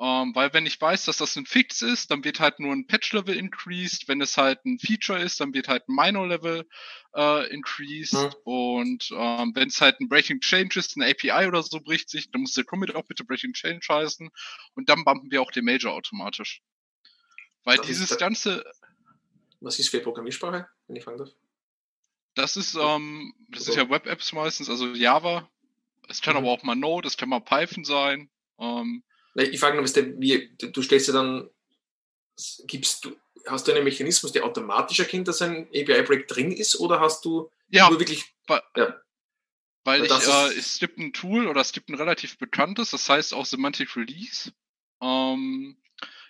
[0.01, 2.87] Ähm, weil wenn ich weiß, dass das ein Fix ist, dann wird halt nur ein
[2.87, 4.07] Patch-Level increased.
[4.07, 6.69] Wenn es halt ein Feature ist, dann wird halt ein Minor-Level
[7.17, 8.15] äh, increased.
[8.15, 8.35] Mhm.
[8.45, 12.31] Und ähm, wenn es halt ein Breaking Change ist, ein API oder so bricht sich,
[12.31, 14.31] dann muss der Commit auch bitte Breaking Change heißen.
[14.75, 16.63] Und dann bumpen wir auch den Major automatisch.
[17.65, 18.65] Weil das dieses ganze...
[19.61, 21.31] Was ist für Programmiersprache, wenn ich fragen darf?
[22.35, 25.51] Das ist, ähm, das ist ja Web-Apps meistens, also Java.
[26.09, 26.45] Es kann mhm.
[26.45, 28.31] aber auch mal Node, es kann mal Python sein.
[28.61, 29.03] Ähm,
[29.39, 31.51] ich frage nur, wie, du stellst ja dann,
[32.67, 37.01] gibst du, hast du einen Mechanismus, der automatisch erkennt, dass ein API-Break drin ist, oder
[37.01, 38.25] hast du ja, nur wirklich.
[38.47, 39.01] Weil, ja.
[39.85, 43.35] weil ich, äh, es gibt ein Tool oder es gibt ein relativ bekanntes, das heißt
[43.35, 44.53] auch Semantic Release.
[45.01, 45.77] Ähm,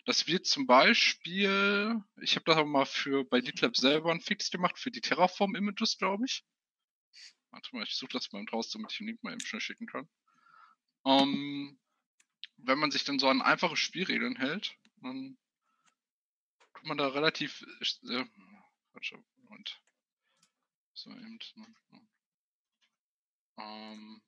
[0.05, 4.51] das wird zum Beispiel, ich habe das aber mal für bei GitLab selber einen Fix
[4.51, 6.45] gemacht für die Terraform-Images, glaube ich.
[7.51, 9.87] Warte mal, ich suche das mal raus, damit ich den Link mal eben schnell schicken
[9.87, 10.09] kann.
[11.05, 11.79] Ähm,
[12.59, 15.39] wenn man sich dann so an einfache Spielregeln hält, dann
[16.73, 17.65] kommt man da relativ.
[18.09, 18.25] Äh,
[19.49, 19.81] Moment.
[20.95, 21.39] So eben.
[23.59, 24.23] Ähm,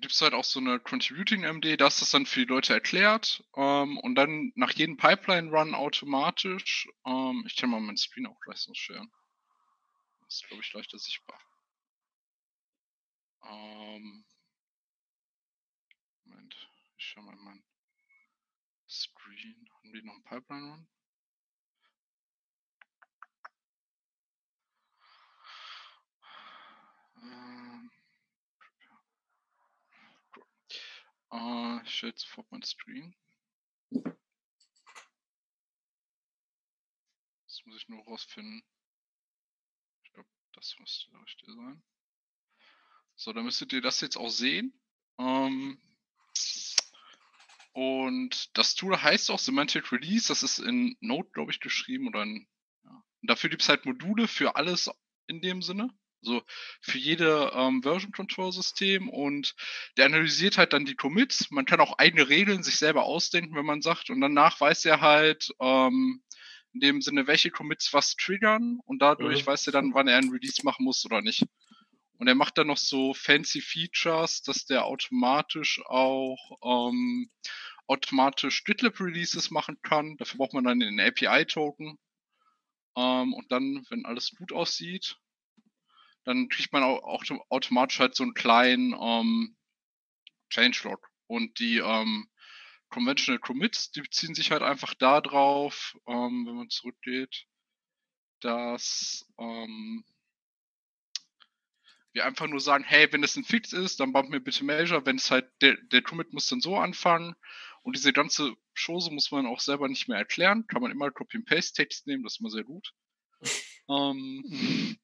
[0.00, 2.72] gibt es halt auch so eine Contributing MD, da ist das dann für die Leute
[2.72, 6.88] erklärt ähm, und dann nach jedem Pipeline-Run automatisch.
[7.06, 9.10] Ähm, ich kann mal meinen Screen auch gleich so scheren.
[10.20, 11.38] Das ist, glaube ich, leichter sichtbar.
[13.44, 14.24] Ähm,
[17.14, 17.64] ich schau mal in meinen
[18.88, 19.70] Screen.
[19.72, 20.88] Haben die noch einen Pipeline Run?
[27.22, 27.90] Ähm,
[31.30, 33.14] uh, ich stelle sofort meinen Screen.
[37.46, 38.64] Das muss ich nur rausfinden.
[40.02, 41.80] Ich glaube, das müsste der richtige sein.
[43.14, 44.76] So, dann müsstet ihr das jetzt auch sehen.
[45.18, 45.80] Ähm,
[47.74, 50.28] und das Tool heißt auch Semantic Release.
[50.28, 52.46] Das ist in Node, glaube ich, geschrieben oder in,
[52.84, 52.90] ja.
[53.20, 54.90] Und dafür gibt es halt Module für alles
[55.26, 55.90] in dem Sinne.
[56.22, 56.42] Also
[56.80, 59.56] für jede ähm, Version Control System und
[59.96, 61.50] der analysiert halt dann die Commits.
[61.50, 64.08] Man kann auch eigene Regeln sich selber ausdenken, wenn man sagt.
[64.08, 66.22] Und danach weiß er halt ähm,
[66.74, 69.46] in dem Sinne, welche Commits was triggern und dadurch mhm.
[69.48, 71.44] weiß er dann, wann er einen Release machen muss oder nicht.
[72.18, 77.30] Und er macht dann noch so fancy Features, dass der automatisch auch ähm,
[77.86, 80.16] automatisch GitLab Releases machen kann.
[80.16, 81.98] Dafür braucht man dann den API-Token.
[82.96, 85.18] Ähm, und dann, wenn alles gut aussieht,
[86.24, 89.56] dann kriegt man auch, automatisch halt so einen kleinen ähm,
[90.50, 91.10] Changelog.
[91.26, 92.28] Und die ähm,
[92.90, 97.46] Conventional Commits, die beziehen sich halt einfach da drauf, ähm, wenn man zurückgeht.
[98.40, 100.04] dass ähm,
[102.14, 105.04] wir einfach nur sagen, hey, wenn es ein Fix ist, dann baut mir bitte Measure,
[105.04, 107.34] wenn es halt, der, der Commit muss dann so anfangen
[107.82, 112.06] und diese ganze Chose muss man auch selber nicht mehr erklären, kann man immer Copy-and-Paste-Text
[112.06, 112.92] nehmen, das ist immer sehr gut.
[113.90, 114.96] ähm,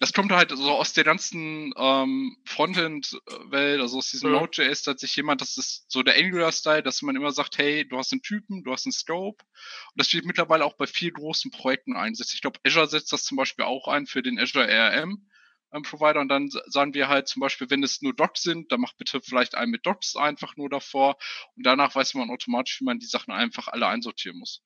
[0.00, 4.40] das kommt halt so aus der ganzen ähm, Frontend-Welt, also aus diesem ja.
[4.40, 7.86] Node.js, da hat sich jemand, das ist so der Angular-Style, dass man immer sagt, hey,
[7.86, 9.42] du hast einen Typen, du hast einen Scope.
[9.44, 12.34] Und das steht mittlerweile auch bei vielen großen Projekten einsetzt.
[12.34, 15.28] Ich glaube, Azure setzt das zum Beispiel auch ein für den Azure ARM.
[15.74, 18.80] Ähm, Provider und dann sagen wir halt zum Beispiel, wenn es nur Docs sind, dann
[18.80, 21.16] mach bitte vielleicht einen mit Docs einfach nur davor
[21.56, 24.62] und danach weiß man automatisch, wie man die Sachen einfach alle einsortieren muss.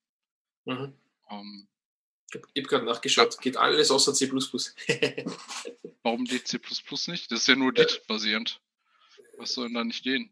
[0.67, 0.93] Mhm.
[1.31, 1.69] Ähm,
[2.53, 3.41] ich habe gerade nachgeschaut, ja.
[3.41, 4.31] geht alles außer C.
[6.03, 6.61] Warum geht C
[7.07, 7.33] nicht?
[7.33, 8.61] Das ist ja nur DIT-basierend.
[9.39, 10.31] Was soll denn da nicht gehen?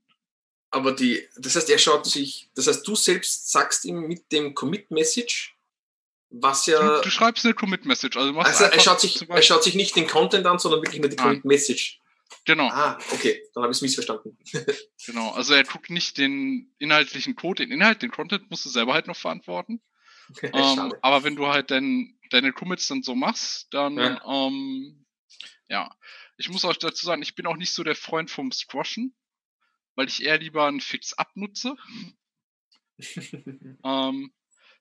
[0.70, 4.54] Aber die, das heißt, er schaut sich, das heißt, du selbst sagst ihm mit dem
[4.54, 5.55] Commit-Message,
[6.40, 6.96] was ja.
[6.96, 8.16] Du, du schreibst eine Commit-Message.
[8.16, 11.10] Also, also er, schaut sich, er schaut sich nicht den Content an, sondern wirklich nur
[11.10, 12.00] die Commit-Message.
[12.44, 12.68] Genau.
[12.68, 14.38] Ah, okay, dann habe ich es missverstanden.
[15.06, 18.94] genau, also er guckt nicht den inhaltlichen Code, den Inhalt, den Content musst du selber
[18.94, 19.82] halt noch verantworten.
[20.42, 24.20] ähm, aber wenn du halt dein, deine Commits dann so machst, dann, ja.
[24.26, 25.06] Ähm,
[25.68, 25.90] ja.
[26.36, 29.16] Ich muss euch dazu sagen, ich bin auch nicht so der Freund vom Squashen,
[29.94, 31.76] weil ich eher lieber einen Fix-Up nutze.
[33.84, 34.32] ähm,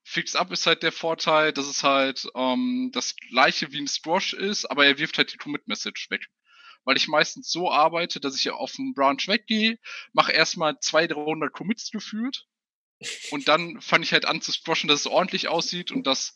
[0.07, 4.65] Fix-Up ist halt der Vorteil, dass es halt ähm, das gleiche wie ein Squash ist,
[4.65, 6.27] aber er wirft halt die Commit-Message weg.
[6.83, 9.79] Weil ich meistens so arbeite, dass ich auf dem Branch weggehe,
[10.13, 12.45] mache erstmal 200, 300 Commits geführt
[13.31, 16.35] und dann fange ich halt an zu squashen, dass es ordentlich aussieht und dass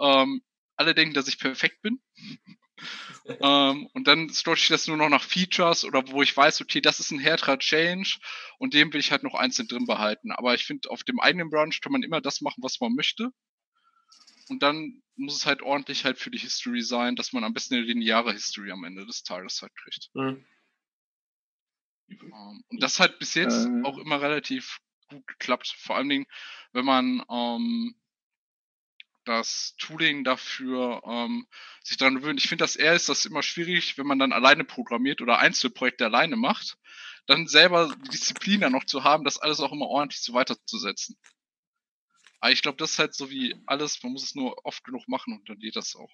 [0.00, 0.42] ähm,
[0.76, 2.02] alle denken, dass ich perfekt bin
[3.40, 6.80] ähm, und dann stretch ich das nur noch nach Features oder wo ich weiß, okay,
[6.80, 8.18] das ist ein härterer Change
[8.58, 10.32] und dem will ich halt noch einzeln drin behalten.
[10.32, 13.30] Aber ich finde, auf dem eigenen Branch kann man immer das machen, was man möchte.
[14.48, 17.74] Und dann muss es halt ordentlich halt für die History sein, dass man am besten
[17.74, 20.10] eine lineare History am Ende des Tages halt kriegt.
[20.14, 20.44] Mhm.
[22.08, 23.82] Ähm, und das hat bis jetzt äh.
[23.84, 25.74] auch immer relativ gut geklappt.
[25.78, 26.26] Vor allen Dingen,
[26.72, 27.94] wenn man ähm,
[29.24, 31.46] das Tooling dafür ähm,
[31.82, 32.40] sich daran gewöhnt.
[32.40, 36.04] Ich finde, dass er ist das immer schwierig, wenn man dann alleine programmiert oder Einzelprojekte
[36.04, 36.78] alleine macht,
[37.26, 41.16] dann selber die Disziplin dann noch zu haben, das alles auch immer ordentlich so weiterzusetzen.
[42.40, 45.08] Aber ich glaube, das ist halt so wie alles, man muss es nur oft genug
[45.08, 46.10] machen und dann geht das auch.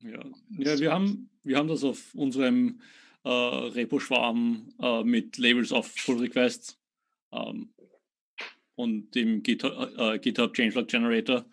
[0.00, 2.80] Ja, ja wir, haben, wir haben das auf unserem
[3.24, 6.78] äh, Repo-Schwarm äh, mit Labels auf Pull Requests
[7.32, 7.74] ähm,
[8.76, 11.44] und dem GitHub, äh, GitHub Changelog Generator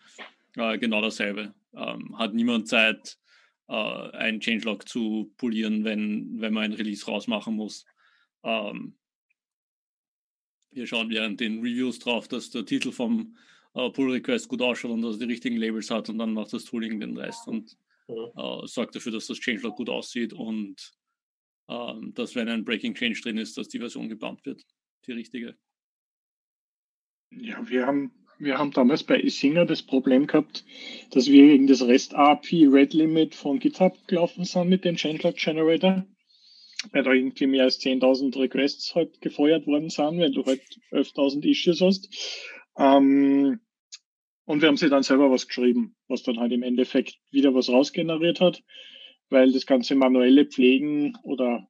[0.58, 1.54] äh, genau dasselbe.
[1.74, 3.18] Ähm, hat niemand Zeit,
[3.68, 7.86] äh, einen Changelog zu polieren, wenn, wenn man ein Release rausmachen muss.
[8.44, 8.98] Ähm,
[10.72, 13.38] wir schauen während den Reviews drauf, dass der Titel vom
[13.74, 16.54] äh, Pull Request gut ausschaut und dass er die richtigen Labels hat und dann macht
[16.54, 20.94] das Tooling den Rest und äh, sorgt dafür, dass das Changelog gut aussieht und
[21.68, 24.64] ähm, dass, wenn ein Breaking Change drin ist, dass die Version gebumpt wird,
[25.08, 25.58] die richtige.
[27.32, 30.66] Ja, wir haben wir haben damals bei Isinger das Problem gehabt,
[31.12, 36.06] dass wir gegen das REST-API Red Limit von GitHub gelaufen sind mit dem Changelog Generator,
[36.92, 41.46] weil da irgendwie mehr als 10.000 Requests halt gefeuert worden sind, wenn du halt 11.000
[41.46, 42.10] Issues hast.
[42.78, 43.60] Ähm,
[44.46, 47.70] und wir haben sie dann selber was geschrieben, was dann halt im Endeffekt wieder was
[47.70, 48.64] rausgeneriert hat,
[49.30, 51.68] weil das ganze manuelle Pflegen oder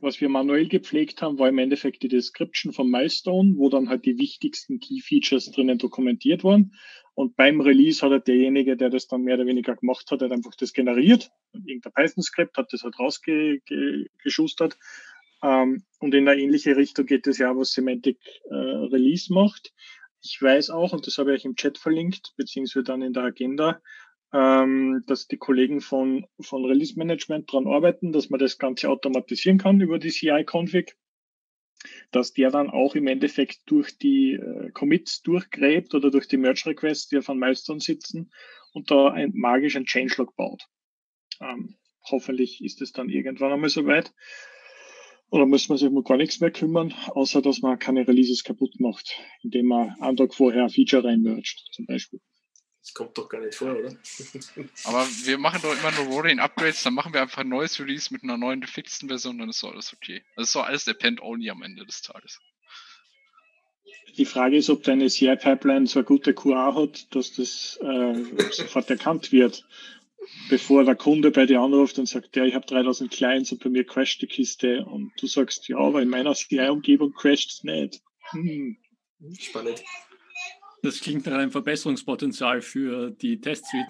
[0.00, 4.04] was wir manuell gepflegt haben, war im Endeffekt die Description von Milestone, wo dann halt
[4.04, 6.74] die wichtigsten Key Features drinnen dokumentiert waren.
[7.14, 10.32] Und beim Release hat halt derjenige, der das dann mehr oder weniger gemacht hat, hat
[10.32, 11.30] einfach das generiert.
[11.52, 14.78] Irgendein Python-Skript hat das halt rausgeschustert.
[15.42, 18.18] Ähm, und in eine ähnliche Richtung geht es ja, was Semantic
[18.50, 19.72] äh, Release macht.
[20.22, 23.24] Ich weiß auch, und das habe ich euch im Chat verlinkt, beziehungsweise dann in der
[23.24, 23.80] Agenda,
[24.32, 29.58] ähm, dass die Kollegen von, von Release Management dran arbeiten, dass man das Ganze automatisieren
[29.58, 30.96] kann über die CI-Config,
[32.10, 37.08] dass der dann auch im Endeffekt durch die äh, Commits durchgräbt oder durch die Merge-Requests,
[37.08, 38.30] die auf einem Milestone sitzen
[38.72, 40.62] und da ein magischen Changelog baut.
[41.40, 41.76] Ähm,
[42.08, 44.12] hoffentlich ist es dann irgendwann einmal soweit.
[45.30, 48.80] Oder muss man sich um gar nichts mehr kümmern, außer dass man keine Releases kaputt
[48.80, 52.20] macht, indem man einen Tag vorher ein Feature reinmergt, zum Beispiel.
[52.94, 53.94] Kommt doch gar nicht vor, oder?
[54.84, 58.12] Aber wir machen doch immer nur Rolling Upgrades, dann machen wir einfach ein neues Release
[58.12, 60.22] mit einer neuen gefixten Version, dann ist doch alles okay.
[60.36, 62.40] Das ist doch alles Depend-Only am Ende des Tages.
[64.16, 68.90] Die Frage ist, ob deine CI-Pipeline so eine gute QA hat, dass das äh, sofort
[68.90, 69.66] erkannt wird,
[70.48, 73.70] bevor der Kunde bei dir anruft und sagt, ja, ich habe 3000 Clients und bei
[73.70, 78.02] mir crasht die Kiste und du sagst, ja, aber in meiner CI-Umgebung crasht es nicht.
[78.30, 78.76] Hm.
[79.38, 79.82] Spannend.
[80.82, 83.88] Das klingt nach einem Verbesserungspotenzial für die Testsuite.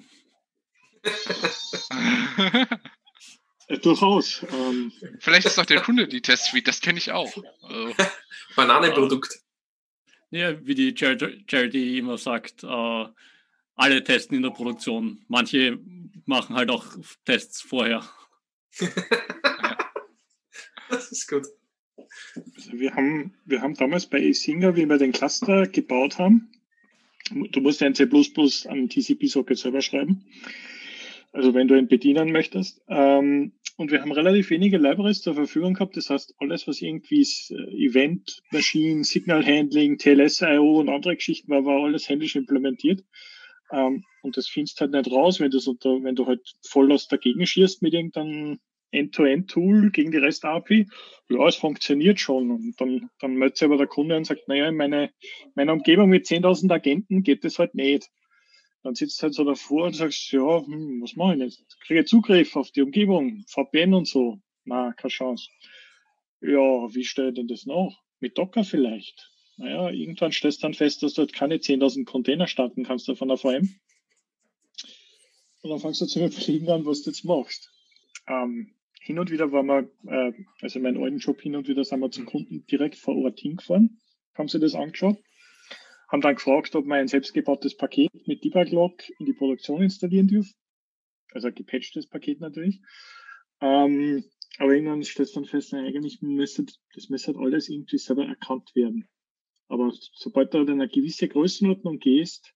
[3.71, 4.45] Äh, durchaus.
[4.53, 4.93] Ähm.
[5.21, 7.33] Vielleicht ist doch der Kunde die Test-Suite, das kenne ich auch.
[7.63, 7.95] Also.
[8.57, 9.41] Bananenprodukt.
[10.31, 13.07] Ja, wie die Charity immer sagt, äh,
[13.77, 15.25] alle testen in der Produktion.
[15.29, 15.79] Manche
[16.27, 16.85] machen halt auch
[17.25, 18.09] Tests vorher.
[20.89, 21.47] das ist gut.
[22.57, 26.51] Also wir, haben, wir haben damals bei Isinger, wie wir den Cluster gebaut haben,
[27.31, 30.25] du musst ein C++ an TCP-Socket selber schreiben.
[31.33, 32.83] Also wenn du ihn bedienen möchtest.
[32.89, 35.97] Ähm, und wir haben relativ wenige Libraries zur Verfügung gehabt.
[35.97, 41.65] Das heißt, alles, was irgendwie äh, Event, Machine, Signal Handling, TLS-IO und andere Geschichten war,
[41.65, 43.05] war alles händisch implementiert.
[43.73, 47.47] Ähm, und das findest halt nicht raus, wenn da, wenn du halt voll aus dagegen
[47.47, 48.59] schießt mit irgendeinem
[48.93, 50.89] End-to-End-Tool gegen die REST-API.
[51.29, 52.51] Ja, es funktioniert schon.
[52.51, 55.11] Und dann, dann meldet sich aber der Kunde und sagt, naja, in meine,
[55.55, 58.11] meiner Umgebung mit 10.000 Agenten geht das halt nicht.
[58.83, 61.81] Dann sitzt halt so davor und sagst, ja, hm, was mache ich jetzt?
[61.87, 64.41] Kriege Zugriff auf die Umgebung, VPN und so.
[64.65, 65.49] Na, keine Chance.
[66.41, 68.03] Ja, wie stelle ich denn das noch?
[68.21, 69.31] Mit Docker vielleicht.
[69.59, 73.29] Naja, irgendwann stellst du dann fest, dass du halt keine 10.000 Container starten kannst von
[73.29, 73.75] der VM.
[75.63, 77.71] Und dann fangst du zu überlegen an, was du jetzt machst.
[78.27, 81.85] Ähm, hin und wieder waren wir, äh, also in meinem alten Job hin und wieder
[81.85, 83.99] sind wir zum Kunden direkt vor Ort hingefahren,
[84.35, 85.17] haben sie das angeschaut,
[86.09, 90.55] haben dann gefragt, ob man ein selbstgebautes Paket mit Debug-Log in die Produktion installieren dürfen.
[91.33, 92.81] Also ein gepatchtes Paket natürlich.
[93.61, 94.25] Ähm,
[94.59, 98.71] aber irgendwann stellt dann fest, na, eigentlich müsste, das müsste halt alles irgendwie selber erkannt
[98.75, 99.09] werden.
[99.69, 102.53] Aber sobald du in eine gewisse Größenordnung gehst,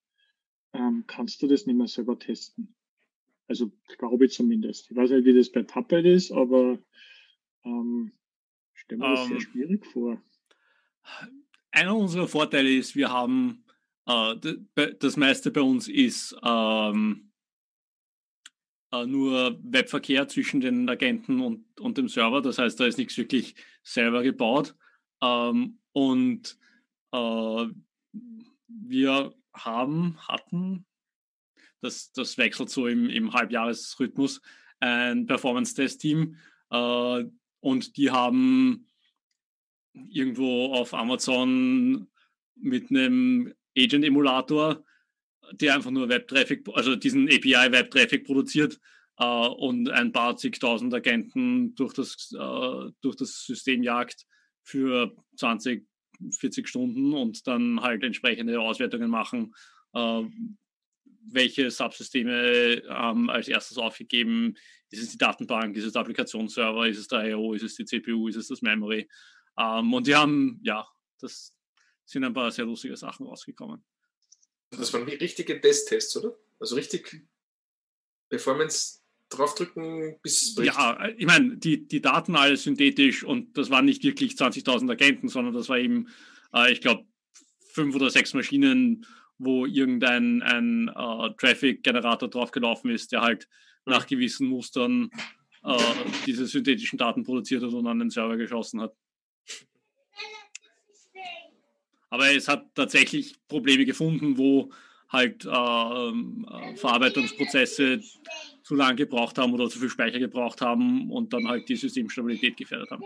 [0.74, 2.74] ähm, kannst du das nicht mehr selber testen.
[3.46, 4.90] Also glaube ich zumindest.
[4.90, 6.78] Ich weiß nicht, wie das bei Puppet ist, aber
[7.64, 8.12] ähm,
[8.72, 10.22] stelle mir das sehr ähm, schwierig vor.
[11.70, 13.64] Einer unserer Vorteile ist, wir haben
[14.06, 14.34] äh,
[14.98, 17.32] das meiste bei uns ist ähm,
[18.92, 22.40] äh, nur Webverkehr zwischen den Agenten und, und dem Server.
[22.40, 24.76] Das heißt, da ist nichts wirklich selber gebaut.
[25.22, 26.58] Ähm, und
[27.12, 27.66] äh,
[28.68, 30.86] wir haben, hatten
[31.84, 34.40] das, das wechselt so im, im Halbjahresrhythmus,
[34.80, 36.36] ein Performance-Test-Team.
[36.70, 37.24] Äh,
[37.60, 38.88] und die haben
[39.92, 42.08] irgendwo auf Amazon
[42.56, 44.84] mit einem Agent-Emulator,
[45.52, 48.80] der einfach nur Web-Traffic, also diesen API-Web-Traffic produziert
[49.18, 54.26] äh, und ein paar zigtausend Agenten durch das, äh, durch das System jagt
[54.62, 55.86] für 20,
[56.38, 59.54] 40 Stunden und dann halt entsprechende Auswertungen machen,
[59.92, 60.22] äh,
[61.26, 64.54] welche Subsysteme ähm, als erstes aufgegeben?
[64.90, 67.84] Ist es die Datenbank, ist es der Applikationsserver, ist es der I.O., ist es die
[67.84, 69.08] CPU, ist es das Memory?
[69.58, 70.86] Ähm, und die haben, ja,
[71.20, 71.56] das
[72.04, 73.84] sind ein paar sehr lustige Sachen rausgekommen.
[74.70, 76.36] Das waren richtige Testtests, oder?
[76.58, 77.24] Also richtig
[78.28, 80.74] Performance draufdrücken, bis es bricht.
[80.74, 85.28] Ja, ich meine, die, die Daten alle synthetisch und das waren nicht wirklich 20.000 Agenten,
[85.28, 86.08] sondern das war eben,
[86.52, 87.06] äh, ich glaube,
[87.72, 89.06] fünf oder sechs Maschinen
[89.38, 93.48] wo irgendein ein, äh, Traffic-Generator draufgelaufen ist, der halt
[93.84, 93.92] mhm.
[93.92, 95.10] nach gewissen Mustern
[95.64, 95.78] äh,
[96.26, 98.94] diese synthetischen Daten produziert hat und an den Server geschossen hat.
[102.10, 104.70] Aber es hat tatsächlich Probleme gefunden, wo
[105.08, 108.00] halt äh, äh, Verarbeitungsprozesse
[108.62, 112.56] zu lange gebraucht haben oder zu viel Speicher gebraucht haben und dann halt die Systemstabilität
[112.56, 113.02] gefährdet haben.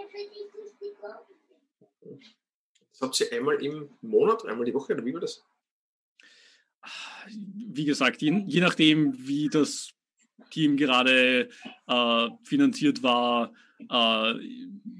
[2.90, 5.44] Das habt ihr einmal im Monat, einmal die Woche oder wie war das?
[7.28, 9.90] Wie gesagt, je, je nachdem, wie das
[10.50, 11.48] Team gerade
[11.86, 13.52] äh, finanziert war,
[13.88, 14.34] äh,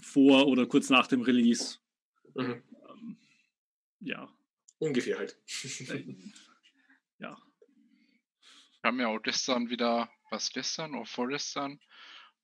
[0.02, 1.78] vor oder kurz nach dem Release.
[2.34, 2.62] Mhm.
[2.88, 3.16] Ähm,
[4.00, 4.28] ja.
[4.78, 5.36] Ungefähr halt.
[7.18, 7.36] ja.
[8.80, 11.80] Wir haben ja auch gestern wieder, was gestern oder vorgestern,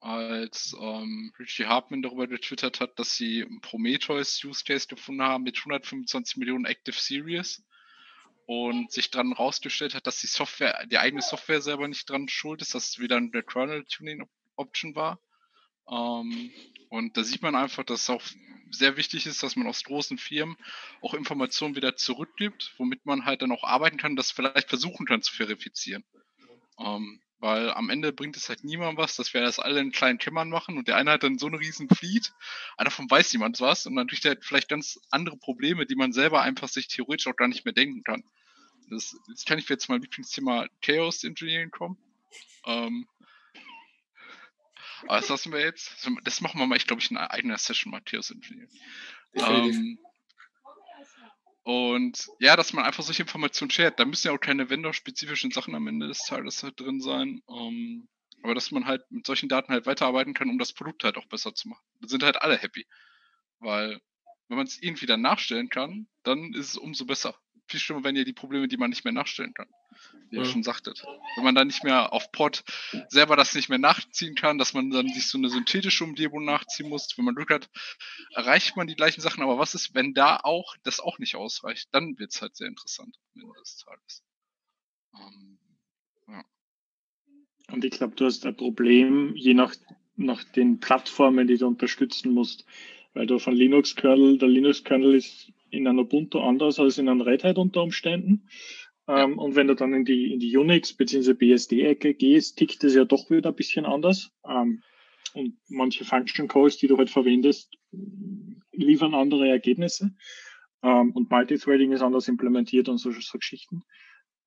[0.00, 5.56] als ähm, Richie Hartman darüber getwittert hat, dass sie Prometheus Use Case gefunden haben mit
[5.56, 7.62] 125 Millionen Active Series
[8.46, 12.62] und sich dann rausgestellt hat, dass die Software, die eigene Software selber nicht dran schuld
[12.62, 15.18] ist, dass es wieder eine Kernel Tuning Option war.
[15.90, 16.50] Ähm,
[16.88, 18.22] und da sieht man einfach, dass es auch
[18.70, 20.56] sehr wichtig ist, dass man aus großen Firmen
[21.00, 25.22] auch Informationen wieder zurückgibt, womit man halt dann auch arbeiten kann, das vielleicht versuchen kann
[25.22, 26.04] zu verifizieren.
[26.78, 30.18] Ähm, weil am Ende bringt es halt niemandem was, dass wir das alle in kleinen
[30.18, 32.32] Kämmern machen und der eine hat dann so eine riesen Fleet,
[32.76, 36.12] einer von weiß niemand was und natürlich der hat vielleicht ganz andere Probleme, die man
[36.12, 38.24] selber einfach sich theoretisch auch gar nicht mehr denken kann.
[38.90, 41.98] Das, jetzt kann ich jetzt mal Lieblingsthema Chaos Engineering kommen.
[42.64, 43.06] Ähm,
[45.02, 46.08] aber das lassen wir jetzt.
[46.24, 48.70] Das machen wir mal, ich glaube ich, in einer eigenen Session mal Chaos Engineering.
[49.34, 49.98] Ähm,
[51.64, 53.98] Und ja, dass man einfach solche Informationen shared.
[53.98, 57.42] Da müssen ja auch keine vendor-spezifischen Sachen am Ende des Tages halt drin sein.
[57.48, 58.08] Ähm,
[58.42, 61.24] aber dass man halt mit solchen Daten halt weiterarbeiten kann, um das Produkt halt auch
[61.26, 61.82] besser zu machen.
[62.00, 62.86] Da sind halt alle happy.
[63.60, 64.00] Weil,
[64.48, 67.34] wenn man es irgendwie dann nachstellen kann, dann ist es umso besser.
[67.66, 69.68] Viel schlimmer wären ja die Probleme, die man nicht mehr nachstellen kann.
[70.28, 70.48] Wie ihr ja.
[70.48, 71.04] schon sagtet.
[71.36, 72.62] Wenn man dann nicht mehr auf Pod
[73.08, 76.88] selber das nicht mehr nachziehen kann, dass man dann sich so eine synthetische Umgebung nachziehen
[76.88, 77.16] muss.
[77.16, 77.70] Wenn man Glück hat,
[78.34, 79.42] erreicht man die gleichen Sachen.
[79.42, 81.88] Aber was ist, wenn da auch das auch nicht ausreicht?
[81.92, 84.22] Dann wird es halt sehr interessant am Ende des Tages.
[85.14, 85.58] Ähm,
[87.70, 89.74] und ich glaube, du hast ein Problem, je nach,
[90.16, 92.66] nach den Plattformen, die du unterstützen musst.
[93.14, 97.44] Weil du von Linux-Kernel, der Linux-Kernel ist in einer Ubuntu anders als in einem Red
[97.44, 98.48] Hat unter Umständen.
[99.06, 101.34] Ähm, und wenn du dann in die, in die Unix- bzw.
[101.34, 104.30] BSD-Ecke gehst, tickt es ja doch wieder ein bisschen anders.
[104.48, 104.82] Ähm,
[105.34, 107.76] und manche Function Calls, die du halt verwendest,
[108.72, 110.14] liefern andere Ergebnisse.
[110.82, 113.82] Ähm, und Multithreading ist anders implementiert und so, so Geschichten.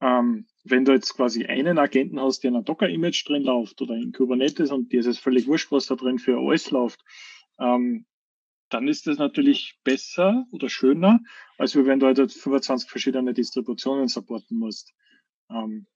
[0.01, 3.95] Ähm, wenn du jetzt quasi einen Agenten hast, der in einem Docker-Image drin läuft oder
[3.95, 7.03] in Kubernetes und dir ist es völlig wurscht, was da drin für OS läuft,
[7.59, 8.05] ähm,
[8.69, 11.19] dann ist das natürlich besser oder schöner,
[11.57, 14.93] als wenn du halt 25 verschiedene Distributionen supporten musst.
[15.49, 15.87] Ähm,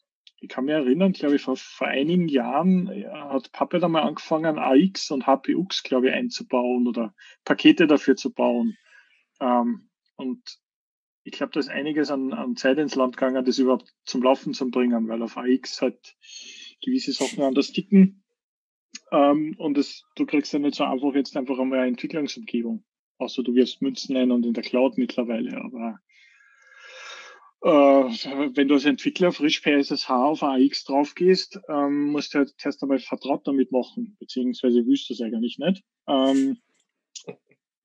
[0.42, 5.12] ich kann mich erinnern, glaube ich, vor, vor einigen Jahren hat Puppet einmal angefangen, AX
[5.12, 7.14] und HPUX, glaube ich, einzubauen oder
[7.46, 8.76] Pakete dafür zu bauen.
[9.40, 10.60] Ähm, und
[11.24, 14.56] ich glaube, da ist einiges an, an Zeit ins Land gegangen, das überhaupt zum Laufen
[14.56, 16.16] zu bringen, weil auf AX halt
[16.84, 18.21] gewisse Sachen anders ticken.
[19.12, 22.84] Ähm, und das, du kriegst ja nicht so einfach jetzt einfach einmal eine Entwicklungsumgebung.
[23.18, 25.62] Außer du wirst Münzen ein und in der Cloud mittlerweile.
[25.62, 26.00] Aber
[27.64, 27.68] äh,
[28.56, 32.54] wenn du als Entwickler frisch per SSH auf AX drauf gehst, ähm, musst du halt
[32.64, 35.84] erst einmal vertraut damit machen, beziehungsweise willst du es eigentlich nicht.
[36.08, 36.58] Ähm,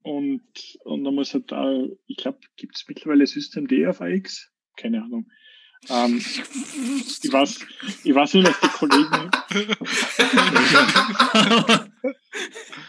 [0.02, 4.50] und, und dann muss halt da, ich glaube, gibt es mittlerweile System D auf AX?
[4.76, 5.28] Keine Ahnung.
[5.88, 7.58] Ähm, ich, weiß,
[8.04, 9.30] ich weiß nur, dass die Kollegen.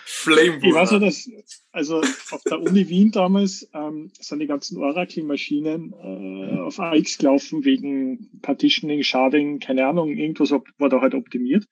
[0.05, 1.29] Flame ich weiß nur, dass,
[1.71, 7.63] also auf der Uni Wien damals ähm, sind die ganzen Oracle-Maschinen äh, auf AX gelaufen
[7.65, 11.65] wegen Partitioning, Sharding, keine Ahnung, irgendwas war da halt optimiert.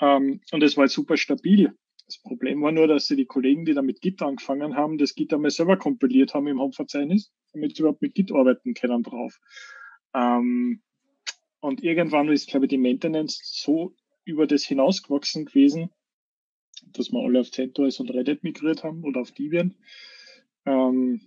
[0.00, 1.72] Ähm, und es war halt super stabil.
[2.06, 5.14] Das Problem war nur, dass sie die Kollegen, die da mit Git angefangen haben, das
[5.14, 9.38] Git einmal selber kompiliert haben im Hauptverzeichnis, damit sie überhaupt mit Git arbeiten können drauf.
[10.14, 10.82] Ähm,
[11.60, 13.94] und irgendwann ist, glaube ich, die Maintenance so
[14.24, 15.90] über das hinausgewachsen gewesen,
[16.92, 19.74] dass wir alle auf CentOS und Reddit migriert haben oder auf Debian.
[20.64, 21.20] Ähm,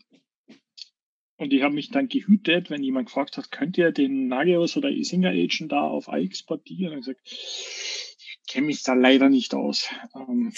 [1.37, 4.89] und ich habe mich dann gehütet, wenn jemand gefragt hat, könnt ihr den Nagios oder
[4.89, 6.93] Isinger Agent da auf AX portieren?
[6.93, 9.89] Und ich gesagt, kenne mich da leider nicht aus.
[10.15, 10.53] Ähm,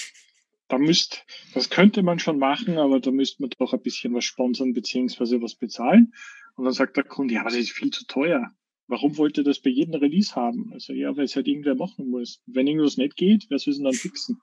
[0.67, 4.26] da müsst, das könnte man schon machen, aber da müsste man doch ein bisschen was
[4.26, 6.13] sponsern beziehungsweise was bezahlen.
[6.55, 8.51] Und dann sagt der Kunde, ja, aber das ist viel zu teuer.
[8.87, 10.71] Warum wollt ihr das bei jedem Release haben?
[10.73, 12.41] Also ja, weil es halt irgendwer machen muss.
[12.45, 14.41] Wenn irgendwas nicht geht, wer soll es denn dann fixen?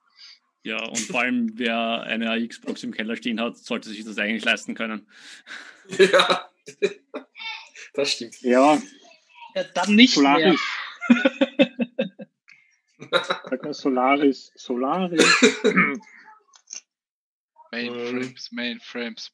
[0.63, 4.45] Ja, und vor allem, wer eine AX-Box im Keller stehen hat, sollte sich das eigentlich
[4.45, 5.07] leisten können.
[5.97, 6.49] Ja,
[7.93, 8.41] das stimmt.
[8.41, 8.81] Ja,
[9.55, 10.59] ja dann nicht Solaris.
[11.09, 11.33] mehr.
[13.11, 14.51] Sag mal Solaris.
[14.55, 15.25] Solaris.
[17.71, 19.29] Mainframes, Mainframes,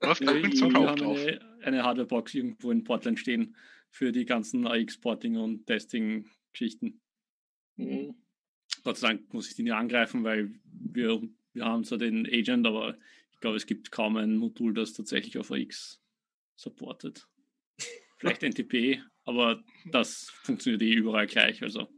[0.00, 0.20] PowerPC.
[0.20, 3.56] Was ja, ich habe eine, eine Hardwarebox irgendwo in Portland stehen
[3.90, 7.00] für die ganzen AX-Porting und Testing-Geschichten.
[7.76, 8.14] Mhm.
[8.84, 11.20] Gott sei Dank muss ich die nicht angreifen, weil wir,
[11.52, 12.96] wir haben zwar den Agent, aber
[13.32, 16.00] ich glaube, es gibt kaum ein Modul, das tatsächlich auf AX
[16.56, 17.28] supportet.
[18.18, 21.62] Vielleicht NTP, aber das funktioniert eh überall gleich.
[21.62, 21.88] Also.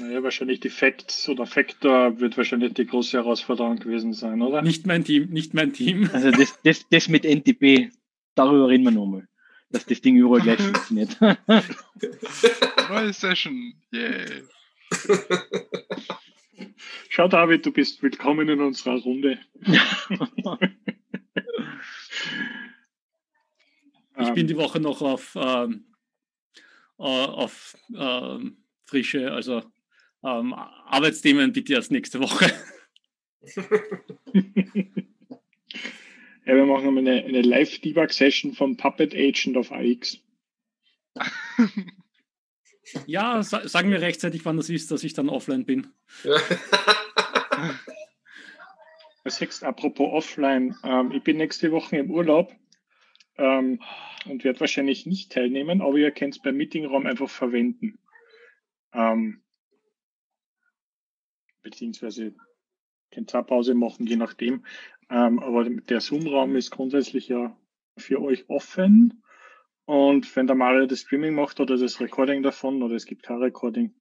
[0.00, 4.62] Naja, wahrscheinlich die Facts oder Factor wird wahrscheinlich die große Herausforderung gewesen sein, oder?
[4.62, 6.10] Nicht mein Team, nicht mein Team.
[6.12, 7.90] Also das, das, das mit NTP,
[8.34, 9.28] darüber reden wir nochmal.
[9.70, 11.20] Dass das Ding überall gleich funktioniert.
[12.88, 14.24] Neue Session, yeah.
[17.10, 19.38] Schau, David, du bist willkommen in unserer Runde.
[24.20, 25.84] Ich bin die Woche noch auf, ähm,
[26.98, 28.56] äh, auf ähm,
[28.88, 29.62] frische, also
[30.24, 32.52] ähm, Arbeitsthemen bitte erst nächste Woche.
[36.44, 40.18] ja, wir machen eine, eine Live-Debug-Session von Puppet Agent auf AX.
[43.06, 45.86] ja, sa sagen wir rechtzeitig, wann das ist, dass ich dann offline bin.
[49.24, 50.74] Was sagst apropos offline?
[50.84, 52.54] Ähm, ich bin nächste Woche im Urlaub
[53.36, 53.82] ähm,
[54.26, 57.98] und werde wahrscheinlich nicht teilnehmen, aber ihr könnt es beim Meetingraum einfach verwenden.
[58.92, 59.42] Ähm,
[61.62, 62.34] beziehungsweise
[63.46, 64.64] Pause machen, je nachdem.
[65.10, 67.56] Ähm, aber der Zoom-Raum ist grundsätzlich ja
[67.96, 69.22] für euch offen.
[69.86, 73.38] Und wenn der Mario das Streaming macht oder das Recording davon oder es gibt kein
[73.38, 73.94] Recording,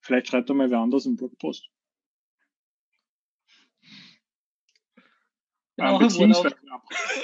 [0.00, 1.70] vielleicht schreibt er mal wer anders einen Blogpost.
[5.78, 6.56] Ja, beziehungsweise,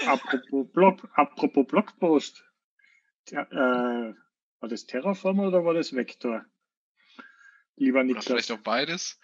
[0.07, 2.45] apropos, Blog, apropos Blogpost,
[3.31, 4.15] der, äh,
[4.63, 6.47] war das Terraform oder war das Vector?
[7.77, 8.27] Lieber Niklas.
[8.27, 9.19] Oder vielleicht auch beides.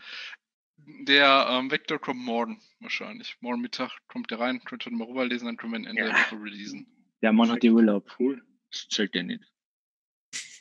[0.76, 3.36] Der ähm, Vector kommt morgen wahrscheinlich.
[3.40, 6.08] Morgen Mittag kommt der rein, könnt ihr mal rüberlesen, dann können wir ihn Ende ja.
[6.08, 6.86] der Woche releasen.
[7.22, 8.16] Der Mann hat die Urlaub.
[8.18, 8.44] Cool.
[8.70, 9.44] Das zählt ja nicht.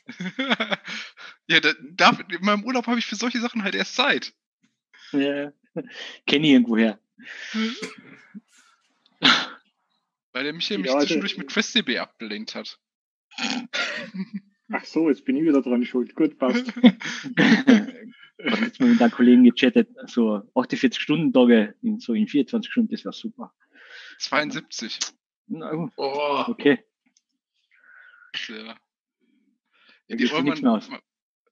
[1.47, 4.33] ja, da, da, in meinem Urlaub habe ich für solche Sachen halt erst Zeit.
[5.11, 5.51] Ja,
[6.25, 6.99] kenne ich irgendwoher.
[10.33, 12.79] Weil der Michael mich zwischendurch mit QuestDB abgelenkt hat.
[14.71, 16.15] Ach so, jetzt bin ich wieder dran schuld.
[16.15, 16.73] Gut, passt.
[18.39, 22.91] Ich habe jetzt mal mit einem Kollegen gechattet, so 48-Stunden-Tage in so in 24 Stunden,
[22.91, 23.51] das wäre super.
[24.19, 24.99] 72.
[25.47, 26.43] Na, oh.
[26.47, 26.77] Okay.
[28.47, 28.77] Ja.
[30.07, 30.45] Ja, die Euro,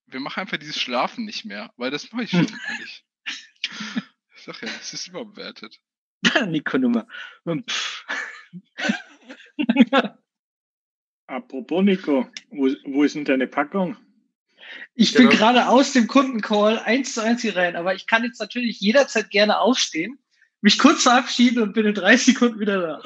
[0.07, 3.05] wir machen einfach dieses Schlafen nicht mehr, weil das mache ich schon eigentlich.
[4.35, 5.81] Ich sag ja, es ist überbewertet.
[6.47, 7.07] Nico-Nummer.
[11.27, 13.97] Apropos Nico, wo, wo ist denn deine Packung?
[14.93, 15.29] Ich genau.
[15.29, 18.79] bin gerade aus dem Kundencall eins zu eins hier rein, aber ich kann jetzt natürlich
[18.79, 20.17] jederzeit gerne aufstehen,
[20.61, 23.01] mich kurz verabschieden und bin in drei Sekunden wieder da.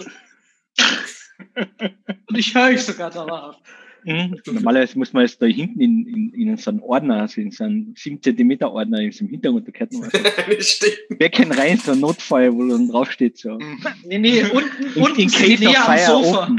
[2.27, 3.57] und ich höre euch sogar danach.
[4.05, 4.39] Mhm.
[4.45, 7.65] Normalerweise muss man jetzt da hinten in, in, in so einen Ordner, also in so
[7.65, 10.09] einen 7 cm Ordner in einem Hintergrund da kennt man.
[10.11, 13.57] Wer kennt rein, so ein Notfall, wo dann draufsteht so.
[14.05, 16.57] Nee, nee, unten, unten in die näher am Sofa.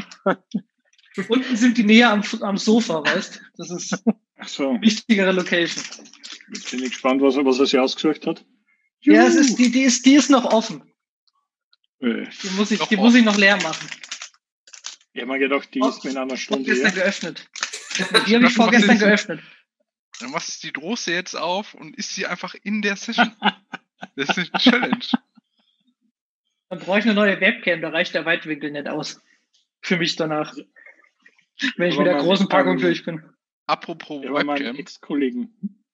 [1.28, 4.02] Unten sind die näher am, am Sofa, weißt Das ist
[4.38, 4.80] Ach so.
[4.80, 5.84] wichtigere Location.
[6.52, 8.44] Jetzt bin ich gespannt, was, was er sich ausgesucht hat.
[9.00, 9.16] Juhu.
[9.16, 10.82] Ja, es ist, die, die, ist, die ist noch offen.
[12.00, 13.88] Äh, die muss ich, die muss ich noch leer machen.
[15.12, 16.64] Ich habe mir gedacht, die ist mir in einer Stunde.
[16.64, 17.48] Vorgestern geöffnet.
[18.26, 19.40] Die habe ich vorgestern geöffnet.
[20.20, 23.34] Dann machst du die Große jetzt auf und isst sie einfach in der Session.
[24.16, 25.06] Das ist eine Challenge.
[26.68, 29.20] Dann brauche ich eine neue Webcam, da reicht der Weitwinkel nicht aus.
[29.82, 30.54] Für mich danach.
[31.76, 33.22] Wenn ich mit der großen Packung durch bin.
[33.66, 34.76] Apropos ja, Webcam.
[34.76, 35.84] Ex-Kollegen.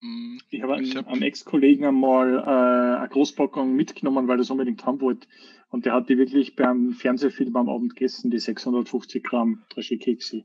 [0.00, 1.20] Mm, ich habe einen, hab...
[1.20, 5.26] Ex-Kollegen einmal äh, eine Großpackung mitgenommen, weil er es unbedingt haben wollte.
[5.68, 10.44] Und der hat die wirklich beim Fernsehfilm am Abend gegessen, die 650 Gramm Trashy-Kekse.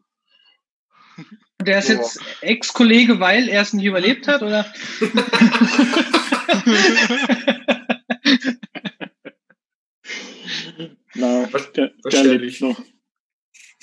[1.61, 4.65] Der ist jetzt Ex-Kollege, weil er es nicht überlebt hat, oder?
[11.15, 12.81] Na, der, der lebt noch.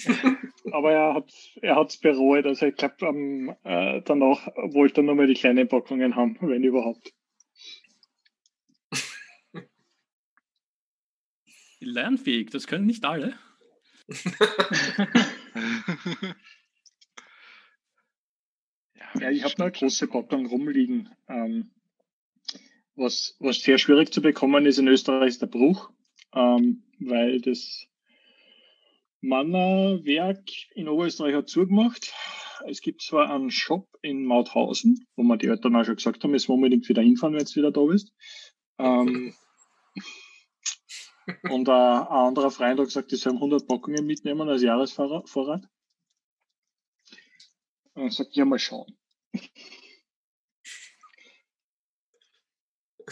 [0.72, 1.32] Aber er hat
[1.62, 2.46] er hat's bereut.
[2.46, 6.64] Also ich glaube, ähm, äh, danach wollte er nur mal die kleinen Packungen haben, wenn
[6.64, 7.12] überhaupt.
[11.80, 13.38] Lernfähig, das können nicht alle.
[19.18, 21.09] ja, ich habe eine große Packung rumliegen.
[21.28, 21.70] Ähm,
[22.96, 25.90] was, was sehr schwierig zu bekommen ist in Österreich ist der Bruch,
[26.34, 27.86] ähm, weil das
[29.20, 32.12] Mannerwerk in Oberösterreich hat zugemacht.
[32.66, 36.30] Es gibt zwar einen Shop in Mauthausen, wo wir die Eltern auch schon gesagt haben,
[36.30, 38.12] müssen wir unbedingt wieder hinfahren, wenn es wieder da bist.
[38.78, 39.34] Ähm,
[41.50, 45.68] und äh, ein anderer Freund hat gesagt, die sollen 100 Packungen mitnehmen als Jahresvorrat.
[47.94, 48.96] Und dann sagt, ja, mal schauen.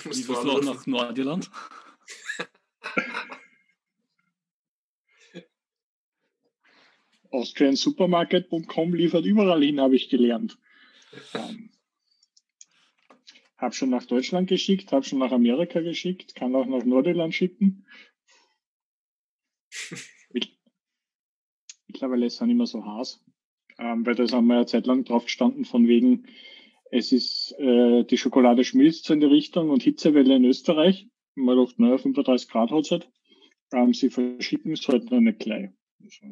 [0.05, 1.51] Wie du nach Nordirland?
[7.31, 10.59] AustrianSupermarket.com liefert überall hin, habe ich gelernt.
[11.35, 11.71] Ähm,
[13.57, 17.85] habe schon nach Deutschland geschickt, habe schon nach Amerika geschickt, kann auch nach Nordirland schicken.
[21.89, 23.25] Mittlerweile nicht mehr so heiß,
[23.79, 26.27] ähm, weil da haben wir ja Zeit lang drauf gestanden, von wegen,
[26.91, 31.09] es ist, äh, die Schokolade schmilzt so in die Richtung und Hitzewelle in Österreich.
[31.35, 33.11] Man dachte, naja, 35 Grad hat es halt.
[33.73, 35.71] Ähm, sie verschicken es halt noch nicht gleich.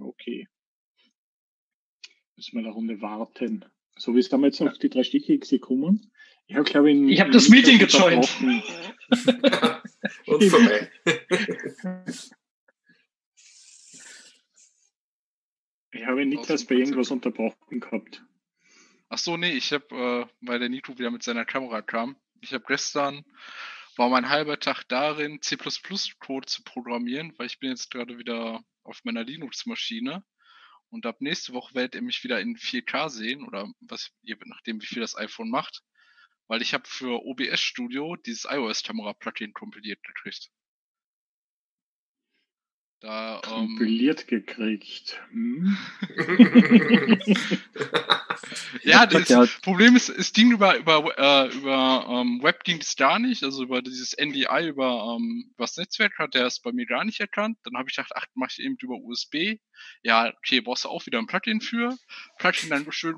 [0.01, 0.47] Okay.
[2.37, 3.65] Müssen wir eine Runde warten.
[3.97, 6.13] So wie es damals auf die drei Stücke kommen.
[6.47, 8.29] Ich habe, glaube ich, ich habe das Meeting gejoint.
[10.27, 10.91] Und vorbei.
[15.93, 18.23] ich habe Niklas bei irgendwas unterbrochen gehabt.
[19.09, 22.53] Ach so, nee, ich habe, äh, weil der Nito wieder mit seiner Kamera kam, ich
[22.53, 23.25] habe gestern,
[23.97, 29.01] war mein halber Tag darin, C++-Code zu programmieren, weil ich bin jetzt gerade wieder auf
[29.05, 30.23] meiner Linux-Maschine
[30.91, 34.81] und ab nächste Woche werdet ihr mich wieder in 4K sehen oder was, je nachdem,
[34.81, 35.83] wie viel das iPhone macht.
[36.49, 40.51] weil ich habe für OBS Studio dieses iOS-Kamera-Plugin kompiliert gekriegt.
[43.01, 45.21] Da, ähm, Kompiliert ähm, gekriegt.
[45.31, 45.77] Hm?
[48.83, 53.19] ja, das Problem ist, es ging über, über, äh, über ähm, Web ging es gar
[53.19, 57.05] nicht, also über dieses NDI, über, ähm, das Netzwerk hat er es bei mir gar
[57.05, 57.59] nicht erkannt.
[57.65, 59.59] Dann habe ich gedacht, ach, mache ich eben über USB.
[60.03, 61.97] Ja, okay, brauchst du auch wieder ein Plugin für.
[62.39, 63.17] Plugin dann schön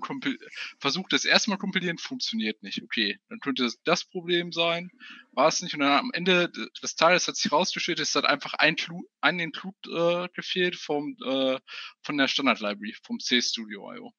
[0.79, 2.83] versucht das erstmal kompilieren, funktioniert nicht.
[2.83, 4.91] Okay, dann könnte das das Problem sein,
[5.33, 5.75] war es nicht.
[5.75, 6.51] Und dann am Ende
[6.83, 11.16] des Tages hat sich rausgestellt, es hat einfach ein, Clu ein Include äh, gefehlt vom,
[11.25, 11.59] äh,
[12.03, 14.12] von der Standard Library, vom C Studio IO.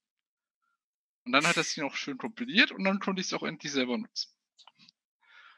[1.29, 3.71] Und dann hat er es noch schön kompiliert und dann konnte ich es auch endlich
[3.71, 4.31] selber nutzen.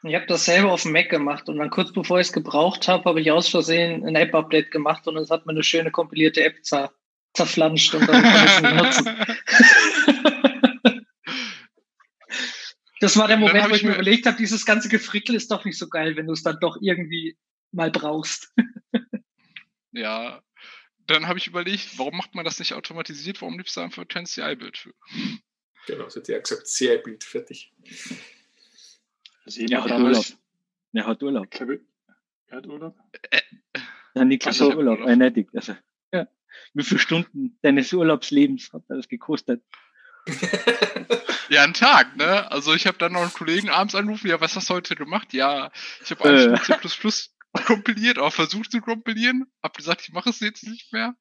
[0.02, 2.88] Ich habe das selber auf dem Mac gemacht und dann kurz bevor ich es gebraucht
[2.88, 6.44] habe, habe ich aus Versehen ein App-Update gemacht und es hat mir eine schöne kompilierte
[6.44, 6.92] App zer
[7.32, 9.06] zerflanscht und dann konnte ich es nicht nutzen.
[13.00, 15.78] das war der Moment, wo ich mir überlegt habe, dieses ganze Gefrickel ist doch nicht
[15.78, 17.38] so geil, wenn du es dann doch irgendwie
[17.70, 18.52] mal brauchst.
[19.92, 20.42] ja,
[21.06, 23.40] dann habe ich überlegt, warum macht man das nicht automatisiert?
[23.40, 24.92] Warum nimmst du einfach kein CI-Bild für?
[25.86, 27.72] Genau, so hat ja gesagt, CI-Bild, fertig.
[29.44, 30.24] Also er, hat Urlaub.
[30.92, 31.46] er hat Urlaub.
[32.46, 32.96] Er hat Urlaub?
[33.30, 33.40] Äh,
[34.14, 35.08] ja, Niklas hat Urlaub, Urlaub.
[35.08, 35.48] eindeutig.
[35.54, 35.74] Also,
[36.12, 36.28] ja.
[36.74, 39.62] Wie viele Stunden deines Urlaubslebens hat das gekostet?
[41.48, 42.50] ja, einen Tag, ne?
[42.50, 45.32] Also ich habe dann noch einen Kollegen abends angerufen, ja, was hast du heute gemacht?
[45.32, 45.72] Ja,
[46.04, 46.58] ich habe äh.
[46.60, 46.74] C++
[47.66, 51.16] kompiliert, auch versucht zu kompilieren, hab gesagt, ich mache es jetzt nicht mehr.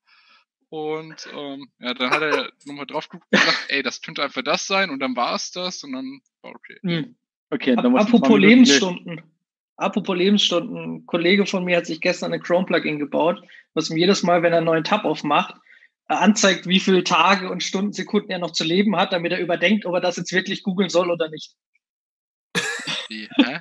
[0.72, 4.42] Und ähm, ja, dann hat er nochmal drauf geguckt und gesagt, ey, das könnte einfach
[4.42, 6.78] das sein und dann war es das und dann war okay.
[6.82, 7.16] Hm.
[7.50, 9.22] Okay, dann muss Apropos Lebensstunden.
[9.76, 13.44] Apropos Lebensstunden, ein Kollege von mir hat sich gestern eine Chrome-Plugin gebaut,
[13.74, 15.56] was ihm jedes Mal, wenn er einen neuen Tab aufmacht,
[16.08, 19.42] äh, anzeigt, wie viele Tage und Stunden, Sekunden er noch zu leben hat, damit er
[19.42, 21.54] überdenkt, ob er das jetzt wirklich googeln soll oder nicht.
[23.10, 23.60] Wie, hä?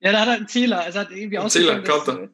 [0.00, 0.80] Ja, da hat er einen Zähler.
[0.80, 2.28] Also hat irgendwie ein Zähler, Counter.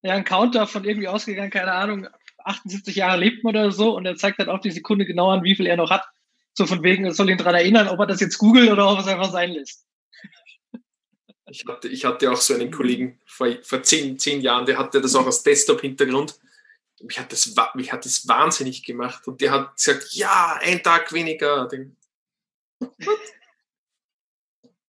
[0.00, 2.08] Ja, ein Counter von irgendwie ausgegangen, keine Ahnung,
[2.44, 5.44] 78 Jahre lebt man oder so und er zeigt halt auch die Sekunde genau an,
[5.44, 6.04] wie viel er noch hat.
[6.54, 8.98] So von wegen, es soll ihn daran erinnern, ob er das jetzt googelt oder ob
[8.98, 9.86] er es einfach sein lässt.
[11.46, 15.00] Ich hatte, ich hatte auch so einen Kollegen vor, vor zehn, zehn Jahren, der hatte
[15.00, 16.38] das auch als Desktop-Hintergrund.
[17.02, 19.26] Mich hat, das, mich hat das wahnsinnig gemacht.
[19.26, 21.68] Und der hat gesagt, ja, ein Tag weniger.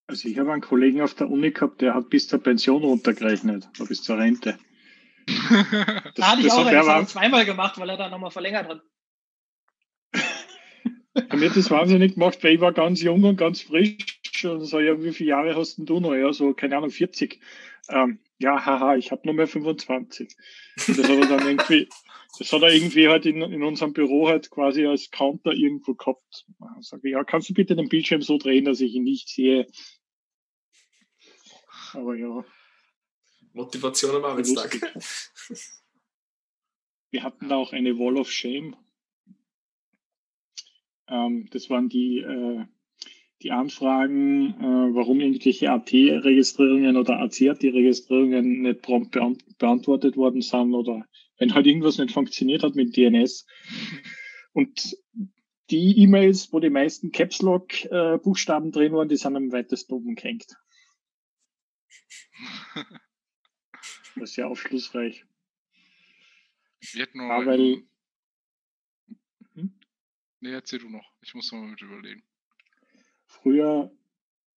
[0.08, 3.68] Also ich habe einen Kollegen auf der Uni gehabt, der hat bis zur Pension runtergerechnet,
[3.88, 4.60] bis zur Rente.
[6.04, 8.82] Das, da hatte ich auch einen, zweimal gemacht, weil er da nochmal verlängert hat.
[11.34, 14.80] Mir hat das wahnsinnig gemacht, weil ich war ganz jung und ganz frisch und so,
[14.80, 16.16] ja, wie viele Jahre hast denn du noch?
[16.16, 17.40] Ja, so, keine Ahnung, 40.
[17.90, 20.36] Ähm, ja, haha, ich habe nur mehr 25.
[20.88, 21.88] Und das hat er dann irgendwie,
[22.40, 26.46] das hat er irgendwie halt in, in unserem Büro halt quasi als Counter irgendwo gehabt.
[26.80, 29.68] Ich sage, ja, kannst du bitte den Bildschirm so drehen, dass ich ihn nicht sehe?
[31.94, 32.44] Aber ja.
[33.54, 34.80] Motivation am Arbeitstag.
[37.12, 38.76] Wir hatten da auch eine Wall of Shame.
[41.08, 42.66] Ähm, das waren die, äh,
[43.44, 51.08] die Anfragen, äh, warum irgendwelche AT-Registrierungen oder ACAT-Registrierungen nicht prompt beant beantwortet worden sind oder
[51.38, 53.46] wenn halt irgendwas nicht funktioniert hat mit DNS.
[54.54, 54.98] Und
[55.70, 59.94] die E-Mails, wo die meisten Caps Lock äh, Buchstaben drin waren, die sind am weitesten
[59.94, 60.48] oben gehängt.
[64.16, 65.26] Das ist ja aufschlussreich.
[66.94, 67.84] Wird nur ja, weil.
[69.56, 69.74] Hm?
[70.42, 71.14] Nee, erzähl du noch.
[71.22, 72.24] Ich muss mal mit überlegen.
[73.26, 73.92] Früher,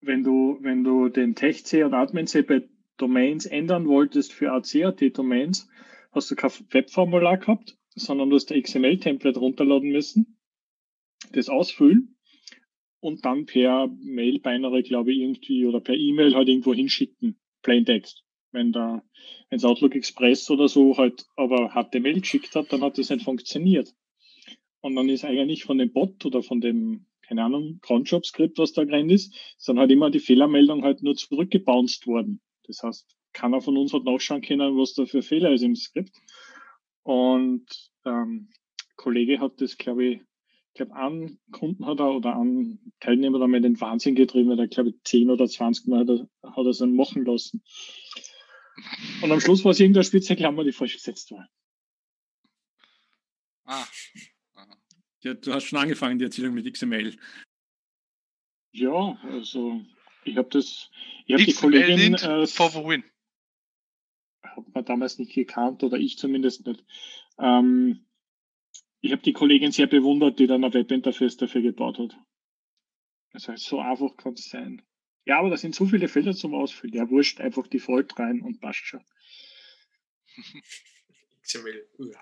[0.00, 5.68] wenn du, wenn du den TechC und AdminC bei Domains ändern wolltest für ACAT-Domains,
[6.12, 10.38] hast du kein Webformular gehabt, sondern du hast ein XML-Template runterladen müssen,
[11.32, 12.16] das ausfüllen
[13.00, 17.38] und dann per Mail-Binary, glaube ich, irgendwie oder per E-Mail halt irgendwo hinschicken.
[17.62, 18.25] Plaintext.
[18.52, 19.02] Wenn da,
[19.50, 23.92] wenn Outlook Express oder so halt aber HTML geschickt hat, dann hat das nicht funktioniert.
[24.80, 28.84] Und dann ist eigentlich von dem Bot oder von dem, keine Ahnung, Cronjob-Skript, was da
[28.84, 29.34] drin ist,
[29.66, 32.40] dann halt immer die Fehlermeldung halt nur zurückgebounced worden.
[32.64, 36.16] Das heißt, keiner von uns hat nachschauen können, was da für Fehler ist im Skript.
[37.02, 37.66] Und
[38.04, 38.48] ähm,
[38.96, 40.20] Kollege hat das, glaube ich,
[40.76, 44.68] ich glaube, einen Kunden hat er oder einen Teilnehmer damit den Wahnsinn getrieben, weil er,
[44.68, 47.62] glaube ich, 10 oder 20 Mal hat er es dann machen lassen.
[49.22, 51.48] Und am Schluss war es irgendeine spitze Klammer, die falsch gesetzt war.
[53.64, 53.86] Ah.
[55.22, 57.16] Ja, du hast schon angefangen, die Erzählung mit XML.
[58.72, 59.80] Ja, also
[60.24, 60.90] ich habe das,
[61.24, 63.04] ich habe die Kollegin äh, for the win.
[64.42, 66.84] Hat man damals nicht gekannt oder ich zumindest nicht.
[67.38, 68.06] Ähm,
[69.00, 72.16] ich habe die Kollegin sehr bewundert, die dann ein Webinterface dafür gebaut hat.
[73.32, 74.82] Das heißt, so einfach kann es sein.
[75.26, 76.94] Ja, aber da sind so viele Felder zum Ausfüllen.
[76.94, 79.02] Ja, wurscht, einfach die Default rein und passt schon.
[81.42, 81.84] XML.
[81.98, 82.20] Ja.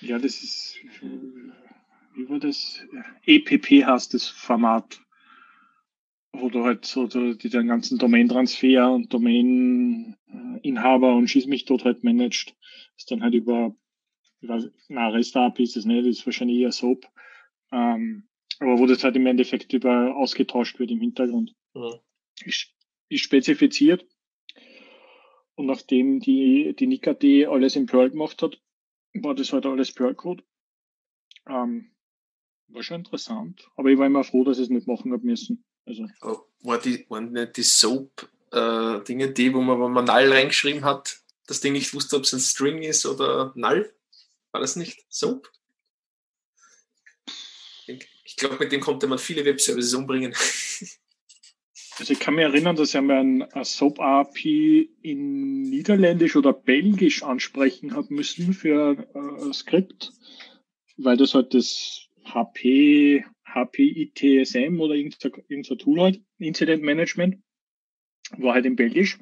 [0.00, 0.76] ja, das ist,
[2.14, 2.80] wie war das?
[3.26, 5.00] EPP heißt das Format,
[6.32, 12.04] wo du halt so die, den ganzen Domain-Transfer und Domain-Inhaber und Schieß mich dort halt
[12.04, 12.50] managt.
[12.50, 13.74] Das ist dann halt über,
[14.40, 17.06] über na, REST API ist das nicht, das ist wahrscheinlich eher SOAP.
[17.72, 18.29] Ähm,
[18.60, 21.54] aber wo das halt im Endeffekt über ausgetauscht wird im Hintergrund.
[21.74, 21.94] Mhm.
[22.44, 22.68] Ist,
[23.08, 24.06] ist spezifiziert.
[25.54, 28.60] Und nachdem die, die NICAD alles in Perl gemacht hat,
[29.14, 30.44] war das halt alles Perl-Code.
[31.46, 31.90] Ähm,
[32.68, 33.68] war schon interessant.
[33.76, 35.64] Aber ich war immer froh, dass ich es nicht machen habe müssen.
[35.86, 36.06] Also.
[36.62, 41.20] War die, waren nicht die Soap-Dinge äh, die, wo man, wo man Null reingeschrieben hat,
[41.46, 43.92] das Ding nicht wusste, ob es ein String ist oder Null?
[44.52, 45.50] War das nicht Soap?
[48.30, 50.32] Ich glaube, mit dem konnte man viele Webservices umbringen.
[51.98, 58.14] Also ich kann mich erinnern, dass ein, ein SOAP-API in Niederländisch oder Belgisch ansprechen habe
[58.14, 60.12] müssen für äh, ein Skript,
[60.96, 67.42] weil das halt das HP, HP ITSM oder irgendein, irgendein Tool halt, Incident Management,
[68.38, 69.18] war halt in Belgisch.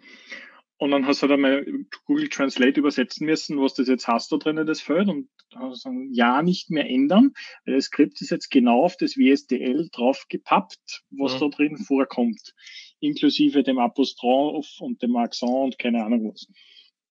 [0.79, 1.67] Und dann hast du halt einmal
[2.07, 5.09] Google Translate übersetzen müssen, was das jetzt hast da drinnen, das Feld.
[5.09, 5.29] Und
[5.73, 7.33] sagen, ja, nicht mehr ändern,
[7.65, 11.39] weil das Skript ist jetzt genau auf das WSDL drauf gepappt, was mhm.
[11.41, 12.55] da drin vorkommt.
[13.01, 16.47] Inklusive dem Apostroph und dem Accent und keine Ahnung was.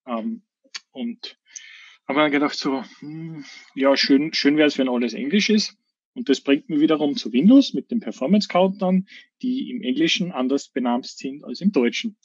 [0.06, 0.42] Ähm,
[0.92, 1.38] und
[2.06, 3.44] habe dann gedacht so, hm,
[3.74, 5.76] ja, schön, schön wäre es, wenn alles Englisch ist.
[6.14, 9.06] Und das bringt mich wiederum zu Windows mit dem Performance Countdown,
[9.42, 12.16] die im Englischen anders benannt sind als im Deutschen.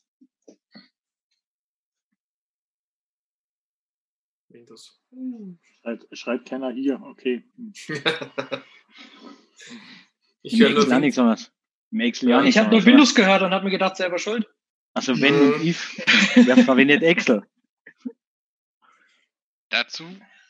[4.53, 5.01] Windows.
[5.81, 7.43] Schreibt, schreibt keiner hier, okay.
[10.41, 11.51] ich höre nur nichts anderes.
[11.91, 14.47] Ja, ich habe nur Windows gehört und habe mir gedacht, selber schuld.
[14.93, 15.67] Also wenn und mhm.
[15.67, 15.95] if,
[16.35, 17.43] wer verwendet Excel?
[19.69, 20.05] Dazu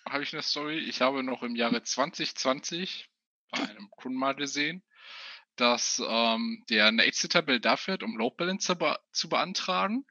[0.08, 0.80] habe ich eine Story.
[0.80, 3.10] Ich habe noch im Jahre 2020
[3.52, 4.84] bei einem Kunden mal gesehen,
[5.56, 10.06] dass ähm, der eine Excel-Tabelle dafür hat, um Load Balancer be zu beantragen.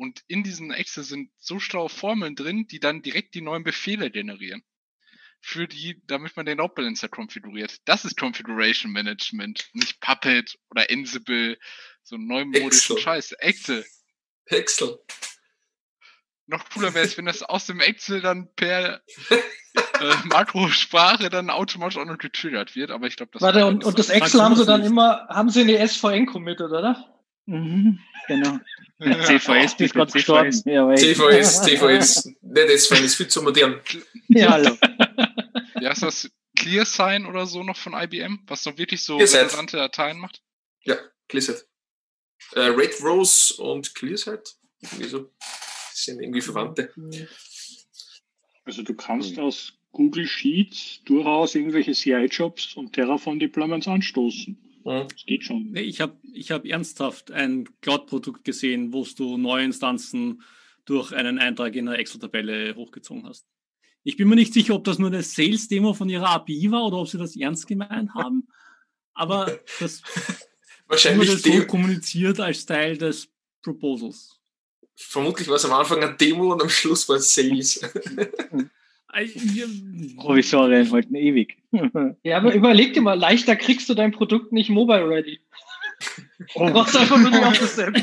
[0.00, 4.10] Und in diesen Excel sind so schlaue Formeln drin, die dann direkt die neuen Befehle
[4.10, 4.64] generieren.
[5.42, 7.76] Für die, damit man den Load Balancer konfiguriert.
[7.84, 11.58] Das ist Configuration Management, nicht Puppet oder Ansible,
[12.02, 13.32] so neumodischen Scheiß.
[13.32, 13.84] Excel.
[14.46, 14.98] Excel.
[16.46, 19.02] Noch cooler wäre es, wenn das aus dem Excel dann per
[19.74, 23.98] äh, Makrosprache dann automatisch auch noch getriggert wird, aber ich glaube, das Warte, und, und
[23.98, 27.20] das Excel haben sie dann immer, haben sie eine SVN committed, oder?
[27.44, 28.58] Mhm, genau.
[29.24, 30.52] CVS, die ist gerade gestorben.
[30.52, 33.80] CVS, CVS, nicht SVN, ist viel zu modern.
[34.28, 34.76] Ja, hallo.
[35.80, 40.18] Ja, ist das ClearSign oder so noch von IBM, was noch wirklich so relevante Dateien
[40.18, 40.42] macht?
[40.82, 40.96] Ja,
[41.28, 41.66] ClearSight.
[42.52, 44.56] Äh, Red Rose und ClearSight,
[44.98, 45.30] wieso?
[45.92, 46.92] sind irgendwie Verwandte.
[48.64, 54.58] Also du kannst aus Google Sheets durchaus irgendwelche CI-Jobs und Terraform-Deployments anstoßen.
[54.84, 55.70] Das geht schon.
[55.72, 60.42] Nee, ich habe ich hab ernsthaft ein Cloud-Produkt gesehen, wo du neue Instanzen
[60.84, 63.46] durch einen Eintrag in einer Excel-Tabelle hochgezogen hast.
[64.02, 66.98] Ich bin mir nicht sicher, ob das nur eine Sales-Demo von ihrer API war oder
[66.98, 68.48] ob sie das ernst gemeint haben.
[69.12, 70.02] Aber das
[70.90, 73.28] Wahrscheinlich wurde so kommuniziert als Teil des
[73.62, 74.40] Proposals.
[74.96, 77.80] Vermutlich war es am Anfang eine Demo und am Schluss war es Sales.
[80.16, 81.58] Provisorien halten ewig.
[82.22, 85.40] ja, aber überleg dir mal, leichter kriegst du dein Produkt nicht mobile ready.
[86.54, 86.66] Oh.
[86.66, 87.94] Du brauchst einfach nur die Office-App.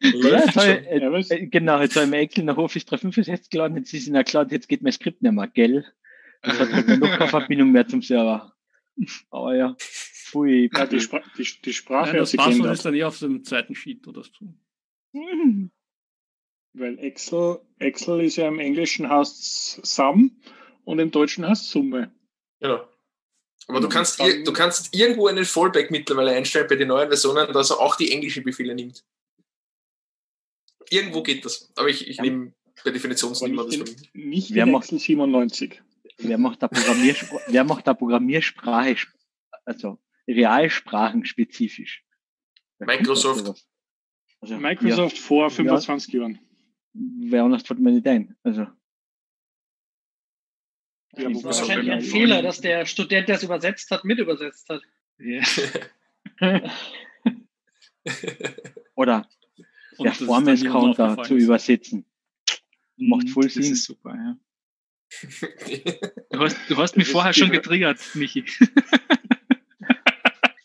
[0.00, 3.92] ja, toll, äh, genau, jetzt habe ich mir Excel nach Office 365 jetzt geladen, jetzt
[3.92, 5.84] ist in der Cloud, jetzt geht mein Skript nicht mehr, gell?
[6.40, 8.54] Das hat halt noch keine Verbindung mehr zum Server.
[9.30, 9.76] Aber ja,
[10.30, 10.70] pui.
[10.74, 13.74] Ja, die, Spra die, die Sprache ja, das Passwort ist dann eher auf dem zweiten
[13.74, 14.46] Sheet oder so.
[15.12, 15.70] Mhm.
[16.78, 20.40] Weil Excel, Excel ist ja im Englischen heißt Sum
[20.84, 22.12] und im Deutschen heißt Summe.
[22.60, 22.86] Genau.
[23.66, 27.70] Aber du kannst, du kannst irgendwo einen Fallback mittlerweile einstellen bei den neuen Versionen, dass
[27.70, 29.04] er auch die englischen Befehle nimmt.
[30.88, 31.70] Irgendwo geht das.
[31.76, 32.22] Aber ich, ich ja.
[32.22, 33.78] nehme per Definition immer das.
[34.14, 35.82] Nicht wer macht Excel 97.
[36.18, 38.96] Wer macht da, Programmierspr wer macht da Programmiersprache,
[39.64, 42.04] also Realsprachen spezifisch?
[42.78, 43.66] Microsoft.
[44.40, 46.47] Also, Microsoft ja, vor 25 ja, Jahren
[46.98, 48.36] wer anders fällt mir nicht ein.
[48.42, 48.66] Also.
[51.16, 54.68] Ja, das war wahrscheinlich ein Fehler, dass der Student, der es übersetzt hat, mit übersetzt
[54.68, 54.82] hat.
[55.18, 55.42] Yeah.
[58.94, 59.28] Oder
[59.96, 62.04] Performance-Counter zu übersetzen.
[62.96, 63.62] Macht mhm, voll Sinn.
[63.62, 64.36] Das ist super, ja.
[66.30, 68.44] Du hast, du hast mich vorher schon getriggert, Michi.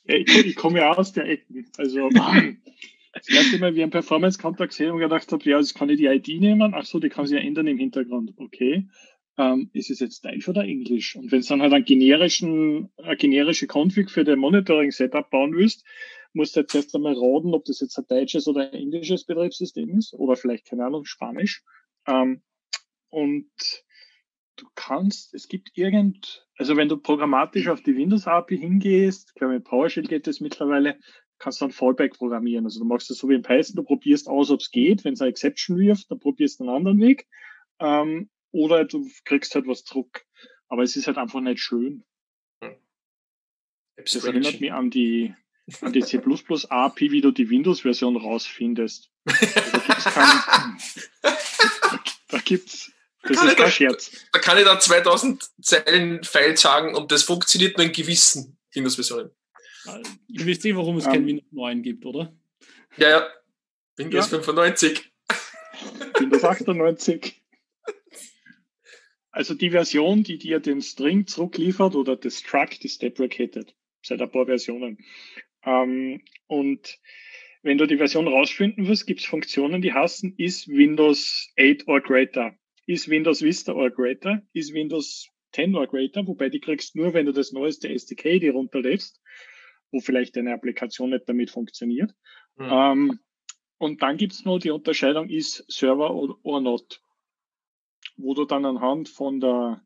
[0.03, 1.65] ich, ich komme ja aus der Ecke.
[1.77, 2.23] Also das
[3.27, 6.39] erste Mal, wie ein Performance-Counter gesehen und gedacht habe, ja, das kann ich die ID
[6.39, 6.73] nehmen.
[6.75, 8.33] Ach so, die kann sich ja ändern im Hintergrund.
[8.37, 8.87] Okay.
[9.37, 11.15] Ähm, ist es jetzt Deutsch oder Englisch?
[11.15, 15.85] Und wenn du dann halt einen generischen, eine generische Config für den Monitoring-Setup bauen willst,
[16.33, 19.97] musst du jetzt erst einmal raten, ob das jetzt ein deutsches oder ein englisches Betriebssystem
[19.97, 21.63] ist oder vielleicht, keine Ahnung, Spanisch.
[22.07, 22.41] Ähm,
[23.09, 23.51] und
[24.55, 29.35] du kannst, es gibt irgend, also wenn du programmatisch auf die Windows API hingehst, ich
[29.35, 30.99] glaube mit PowerShell geht das mittlerweile,
[31.43, 32.63] kannst du dann Fallback programmieren.
[32.63, 35.03] Also du machst das so wie in Python, du probierst aus, ob es geht.
[35.03, 37.27] Wenn es eine Exception wirft, dann probierst du einen anderen Weg.
[37.79, 40.25] Ähm, oder du kriegst halt was zurück.
[40.69, 42.05] Aber es ist halt einfach nicht schön.
[42.63, 42.77] Hm.
[43.97, 45.35] Das erinnert mich an die,
[45.81, 46.21] an die C++
[46.69, 49.11] API, wie du die Windows-Version rausfindest.
[52.29, 52.89] da gibt's
[53.21, 54.11] da das ist kein Scherz.
[54.31, 59.31] Da kann ich da 2000 Zeilen File sagen und das funktioniert nur in gewissen Windows-Versionen.
[60.27, 62.35] Ihr wisst eh, warum es um, kein Windows 9 gibt, oder?
[62.97, 63.27] Ja, ja.
[63.97, 64.39] Windows ja.
[64.39, 65.11] 95.
[66.19, 67.41] Windows 98.
[69.31, 73.75] Also die Version, die dir den String zurückliefert oder das Struct ist deprecated.
[74.03, 74.99] Seit ein paar Versionen.
[75.65, 76.99] Ähm, und
[77.63, 82.01] wenn du die Version rausfinden willst, gibt es Funktionen, die heißen is Windows 8 or
[82.01, 82.55] greater,
[82.85, 87.25] is Windows Vista or greater, is Windows 10 or greater, wobei die kriegst nur, wenn
[87.25, 89.19] du das neueste SDK dir runterlädst
[89.93, 92.13] wo vielleicht eine Applikation nicht damit funktioniert.
[92.57, 92.69] Mhm.
[92.69, 93.19] Ähm,
[93.77, 97.01] und dann gibt es noch die Unterscheidung ist Server or, or not,
[98.17, 99.85] wo du dann anhand von der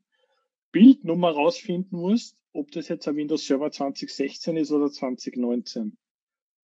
[0.71, 5.97] Bildnummer rausfinden musst, ob das jetzt ein Windows Server 2016 ist oder 2019.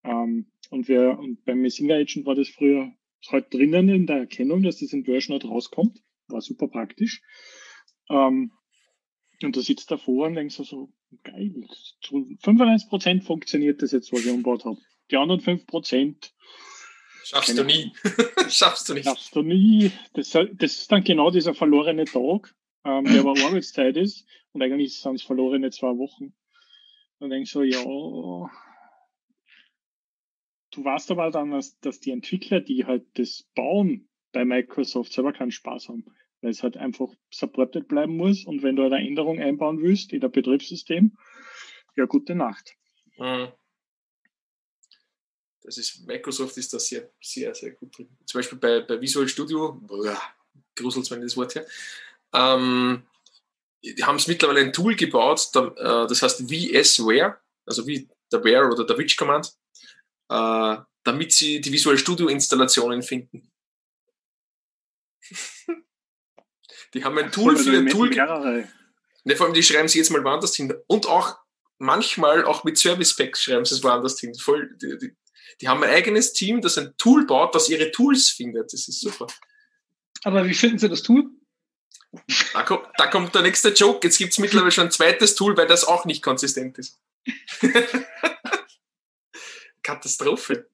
[0.03, 2.91] Ähm, und, wer, und beim Messenger Agent war das früher
[3.27, 6.01] halt drinnen in der Erkennung, dass das in Version rauskommt.
[6.27, 7.21] War super praktisch.
[8.09, 8.51] Ähm,
[9.41, 11.67] und du sitzt davor und denkst so, geil,
[12.01, 14.77] zu 95% funktioniert das jetzt, was ich umgebaut habe.
[15.11, 16.31] Die anderen 5%
[17.25, 17.93] Schaffst du nie.
[18.49, 19.05] Schaffst du nicht.
[19.05, 19.91] Schaffst du nie.
[20.13, 22.53] Das, das ist dann genau dieser verlorene Tag,
[22.83, 24.27] ähm, der aber Arbeitszeit ist.
[24.51, 26.33] Und eigentlich sind es verlorene zwei Wochen.
[27.19, 27.81] Dann denkst du, ja,
[30.71, 35.31] du weißt aber dann, dass, dass die Entwickler, die halt das bauen bei Microsoft, selber
[35.31, 36.05] keinen Spaß haben
[36.43, 38.45] weil es halt einfach supported bleiben muss.
[38.45, 41.17] Und wenn du eine Änderung einbauen willst in das Betriebssystem,
[41.95, 42.75] ja, gute Nacht.
[43.17, 43.47] Mhm.
[45.61, 48.09] Das ist, Microsoft ist da sehr, sehr, sehr gut drin.
[48.25, 49.81] Zum Beispiel bei, bei Visual Studio,
[50.75, 51.65] gruselt mir das Wort her,
[52.33, 53.03] ähm,
[53.81, 58.71] die haben es mittlerweile ein Tool gebaut, äh, das heißt VSWare, also wie der Ware
[58.71, 59.53] oder der Witch Command,
[60.29, 63.52] äh, damit sie die Visual Studio Installationen finden.
[66.93, 68.09] Die haben ein Tool für ein Tool.
[69.25, 70.73] Ne, vor allem, die schreiben sie jetzt mal woanders hin.
[70.87, 71.37] Und auch
[71.77, 74.35] manchmal auch mit Service Packs schreiben sie es woanders hin.
[74.35, 75.15] Voll, die, die,
[75.61, 78.73] die, haben ein eigenes Team, das ein Tool baut, das ihre Tools findet.
[78.73, 79.27] Das ist super.
[80.23, 81.29] Aber wie finden Sie das Tool?
[82.53, 84.05] Da kommt, da kommt der nächste Joke.
[84.05, 86.99] Jetzt gibt es mittlerweile schon ein zweites Tool, weil das auch nicht konsistent ist.
[89.83, 90.69] Katastrophe.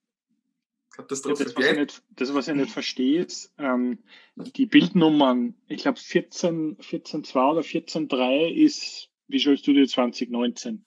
[0.99, 1.43] Katastrophe.
[1.45, 3.99] Das, was ich nicht, das, was ich nicht verstehe, ist, ähm,
[4.35, 10.85] die Bildnummern, ich glaube 14, 14.2 oder 14.3 ist Visual Studio 2019.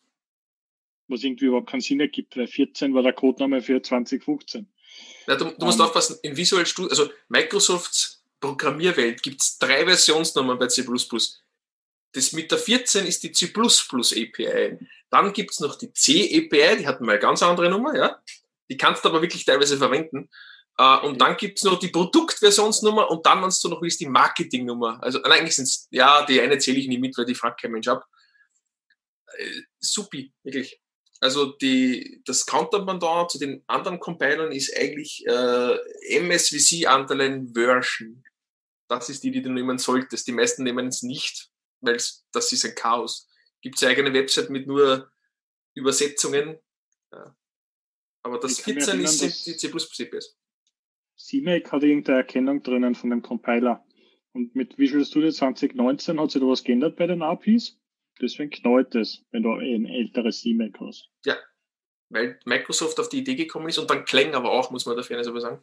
[1.08, 4.66] Was irgendwie überhaupt keinen Sinn ergibt, weil 14 war der Codename für 2015.
[5.26, 5.86] Ja, du, du musst ähm.
[5.86, 10.84] aufpassen, in Visual Studio, also Microsofts Programmierwelt gibt es drei Versionsnummern bei C++.
[12.14, 14.78] Das mit der 14 ist die C++ API.
[15.10, 18.20] Dann gibt es noch die C API, die hat mal eine ganz andere Nummer, ja.
[18.73, 20.31] Die kannst du aber wirklich teilweise verwenden.
[20.81, 24.09] Uh, und dann gibt es noch die Produktversionsnummer und dann nennst du noch, ist die
[24.09, 25.03] Marketingnummer.
[25.03, 27.73] Also eigentlich sind es, ja, die eine zähle ich nicht mit, weil die fragt kein
[27.73, 28.07] Mensch ab.
[29.37, 30.81] Äh, supi, wirklich.
[31.20, 35.77] Also die, das Counterpendant zu den anderen Compilern ist eigentlich äh,
[36.18, 38.25] MSVC Underline Version.
[38.89, 40.27] Das ist die, die du nehmen solltest.
[40.27, 41.51] Die meisten nehmen es nicht,
[41.81, 42.01] weil
[42.33, 43.29] das ist ein Chaos.
[43.61, 45.12] Gibt es eine eigene Website mit nur
[45.75, 46.59] Übersetzungen.
[47.12, 47.37] Ja.
[48.23, 50.37] Aber das 14 ist die C++ CPS.
[51.16, 53.85] CMake hat irgendeine Erkennung drinnen von dem Compiler.
[54.33, 57.79] Und mit Visual Studio 2019 hat sich da was geändert bei den APIs.
[58.20, 61.11] Deswegen knallt es, wenn du ein älteres CMake hast.
[61.25, 61.37] Ja,
[62.09, 65.18] weil Microsoft auf die Idee gekommen ist und dann Klang aber auch, muss man dafür
[65.18, 65.62] nicht aber sagen.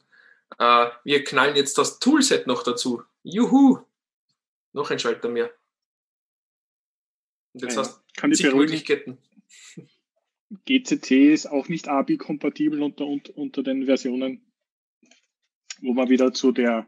[0.57, 3.03] Äh, wir knallen jetzt das Toolset noch dazu.
[3.23, 3.79] Juhu!
[4.73, 5.51] Noch ein Schalter mehr.
[7.53, 9.17] Und jetzt ja, hast du Möglichkeiten.
[10.65, 14.51] GCC ist auch nicht ABI-kompatibel unter, unter den Versionen,
[15.81, 16.87] wo man wieder zu der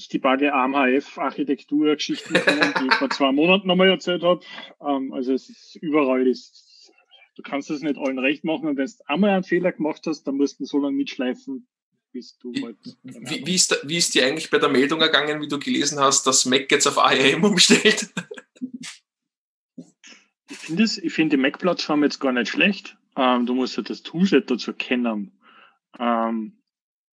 [0.00, 4.40] ich die Bagge AMHF-Architektur-Geschichten kommen, die ich vor zwei Monaten nochmal erzählt habe.
[4.80, 6.90] Ähm, also es ist überall ist,
[7.36, 10.24] du kannst es nicht allen recht machen und wenn du einmal einen Fehler gemacht hast,
[10.24, 11.68] dann musst du so lange mitschleifen,
[12.12, 12.78] bis du halt.
[13.02, 16.26] Wie, wie, ist wie ist dir eigentlich bei der Meldung ergangen, wie du gelesen hast,
[16.26, 18.08] dass Mac jetzt auf ARM umstellt?
[20.50, 22.96] Ich finde find die Mac-Plattform jetzt gar nicht schlecht.
[23.16, 25.32] Ähm, du musst ja das Toolset dazu kennen.
[25.98, 26.58] Ähm,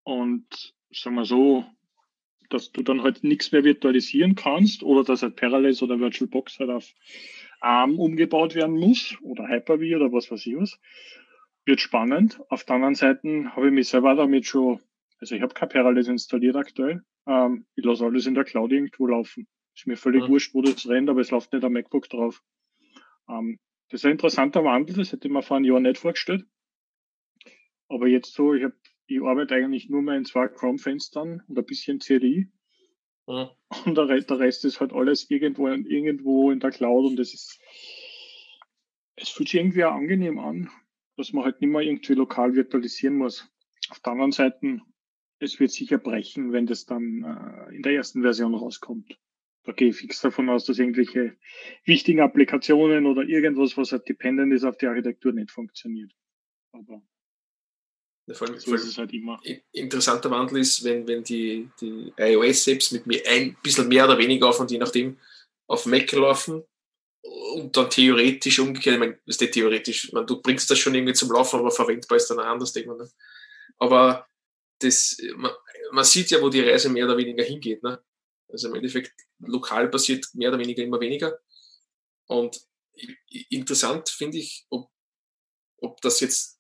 [0.04, 1.66] und sagen wir so,
[2.50, 6.70] dass du dann halt nichts mehr virtualisieren kannst oder dass halt Parallels oder VirtualBox halt
[6.70, 6.94] auf
[7.60, 10.80] ARM umgebaut werden muss oder Hyper-V oder was weiß ich was.
[11.66, 12.40] Wird spannend.
[12.50, 14.80] Auf der anderen Seite habe ich mich selber damit schon,
[15.20, 17.04] also ich habe kein Parallels installiert aktuell.
[17.26, 19.48] Ähm, ich lasse alles in der Cloud irgendwo laufen.
[19.76, 20.30] Ist mir völlig mhm.
[20.30, 22.42] wurscht, wo das rennt, aber es läuft nicht am MacBook drauf.
[23.30, 23.60] Ähm,
[23.90, 26.46] das ist ein interessanter Wandel, das hätte ich mir vor einem Jahr nicht vorgestellt.
[27.88, 28.76] Aber jetzt so, ich habe
[29.08, 32.52] ich arbeite eigentlich nur mehr in zwei Chrome-Fenstern und ein bisschen CDI.
[33.28, 33.50] Mhm.
[33.86, 37.34] Und der Rest, der Rest ist halt alles irgendwo, irgendwo in der Cloud und es
[37.34, 37.60] ist,
[39.16, 40.70] es fühlt sich irgendwie auch angenehm an,
[41.16, 43.50] dass man halt nicht mehr irgendwie lokal virtualisieren muss.
[43.90, 44.82] Auf der anderen Seite,
[45.40, 49.18] es wird sicher brechen, wenn das dann äh, in der ersten Version rauskommt.
[49.68, 51.36] Da gehe ich fix davon aus, dass irgendwelche
[51.84, 56.10] wichtigen Applikationen oder irgendwas, was halt dependent ist auf die Architektur, nicht funktioniert.
[56.72, 57.04] Aber
[58.32, 59.42] vor allem, so ist es halt immer.
[59.74, 64.48] Interessanter Wandel ist, wenn, wenn die, die iOS-Apps mit mir ein bisschen mehr oder weniger
[64.48, 65.20] auf und je nachdem
[65.68, 66.64] auf Mac laufen
[67.56, 71.14] und dann theoretisch umgekehrt, ich meine, ist nicht theoretisch, man, du bringst das schon irgendwie
[71.14, 73.00] zum Laufen, aber verwendbar ist dann anders, denkt man.
[73.00, 73.10] Ne?
[73.80, 74.26] Aber
[74.80, 75.52] das, man,
[75.92, 77.84] man, sieht ja, wo die Reise mehr oder weniger hingeht.
[77.84, 78.02] Ne?
[78.50, 81.40] Also im Endeffekt, lokal passiert mehr oder weniger immer weniger.
[82.28, 82.62] Und
[83.50, 84.90] interessant finde ich, ob,
[85.78, 86.60] ob das jetzt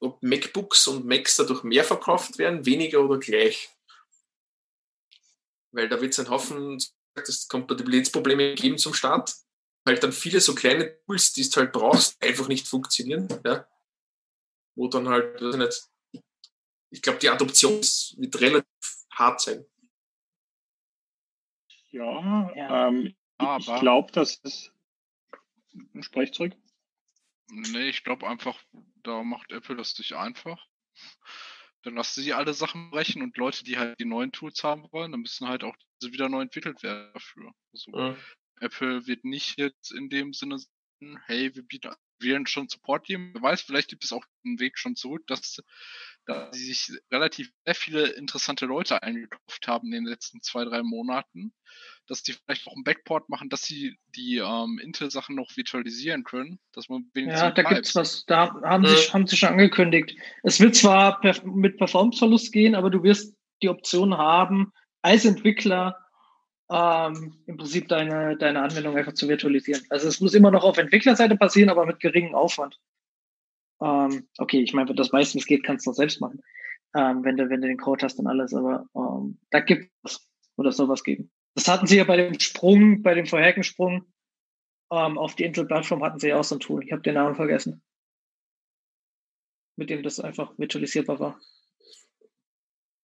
[0.00, 3.70] ob MacBooks und Macs dadurch mehr verkauft werden, weniger oder gleich.
[5.72, 6.78] Weil da wird es einen Haufen
[7.14, 9.34] das Kompatibilitätsprobleme geben zum Start.
[9.86, 13.28] Halt dann viele so kleine Tools, die du halt brauchst, einfach nicht funktionieren.
[13.44, 13.68] Ja?
[14.76, 15.40] Wo dann halt,
[16.90, 18.66] ich glaube, die Adoption wird relativ
[19.10, 19.66] hart sein.
[21.92, 22.88] Ja, ja.
[22.88, 23.14] Ähm,
[23.58, 24.72] ich glaube, dass es.
[26.00, 26.52] Sprech zurück.
[27.50, 28.58] Nee, ich glaube einfach,
[29.02, 30.66] da macht Apple das sich einfach.
[31.82, 35.12] Dann lassen sie alle Sachen brechen und Leute, die halt die neuen Tools haben wollen,
[35.12, 37.52] dann müssen halt auch diese wieder neu entwickelt werden dafür.
[37.72, 38.16] Also mhm.
[38.60, 43.30] Apple wird nicht jetzt in dem Sinne sagen, hey, wir bieten wir schon Support geben.
[43.34, 45.62] Wer weiß, vielleicht gibt es auch einen Weg schon zurück, dass,
[46.26, 50.82] dass sie sich relativ sehr viele interessante Leute eingekauft haben in den letzten zwei, drei
[50.82, 51.52] Monaten
[52.06, 56.58] dass die vielleicht auch einen Backport machen, dass sie die ähm, Intel-Sachen noch virtualisieren können,
[56.72, 57.40] dass man wenigstens.
[57.40, 58.24] Ja, da gibt es was.
[58.26, 60.16] Da haben, sie, haben sie schon angekündigt.
[60.42, 65.96] Es wird zwar per, mit Performance-Verlust gehen, aber du wirst die Option haben, als Entwickler
[66.72, 69.84] ähm, im Prinzip deine, deine Anwendung einfach zu virtualisieren.
[69.90, 72.80] Also es muss immer noch auf Entwicklerseite passieren, aber mit geringem Aufwand.
[73.82, 76.40] Ähm, okay, ich meine, wenn das meistens geht, kannst du das selbst machen.
[76.94, 80.28] Ähm, wenn du, wenn du den Code hast und alles, aber ähm, da gibt es
[80.56, 81.30] oder soll was geben.
[81.54, 84.06] Das hatten sie ja bei dem Sprung, bei dem vorherigen Sprung
[84.90, 86.84] ähm, auf die Intel-Plattform hatten sie ja auch so ein Tool.
[86.84, 87.82] Ich habe den Namen vergessen.
[89.76, 91.40] Mit dem das einfach virtualisierbar war.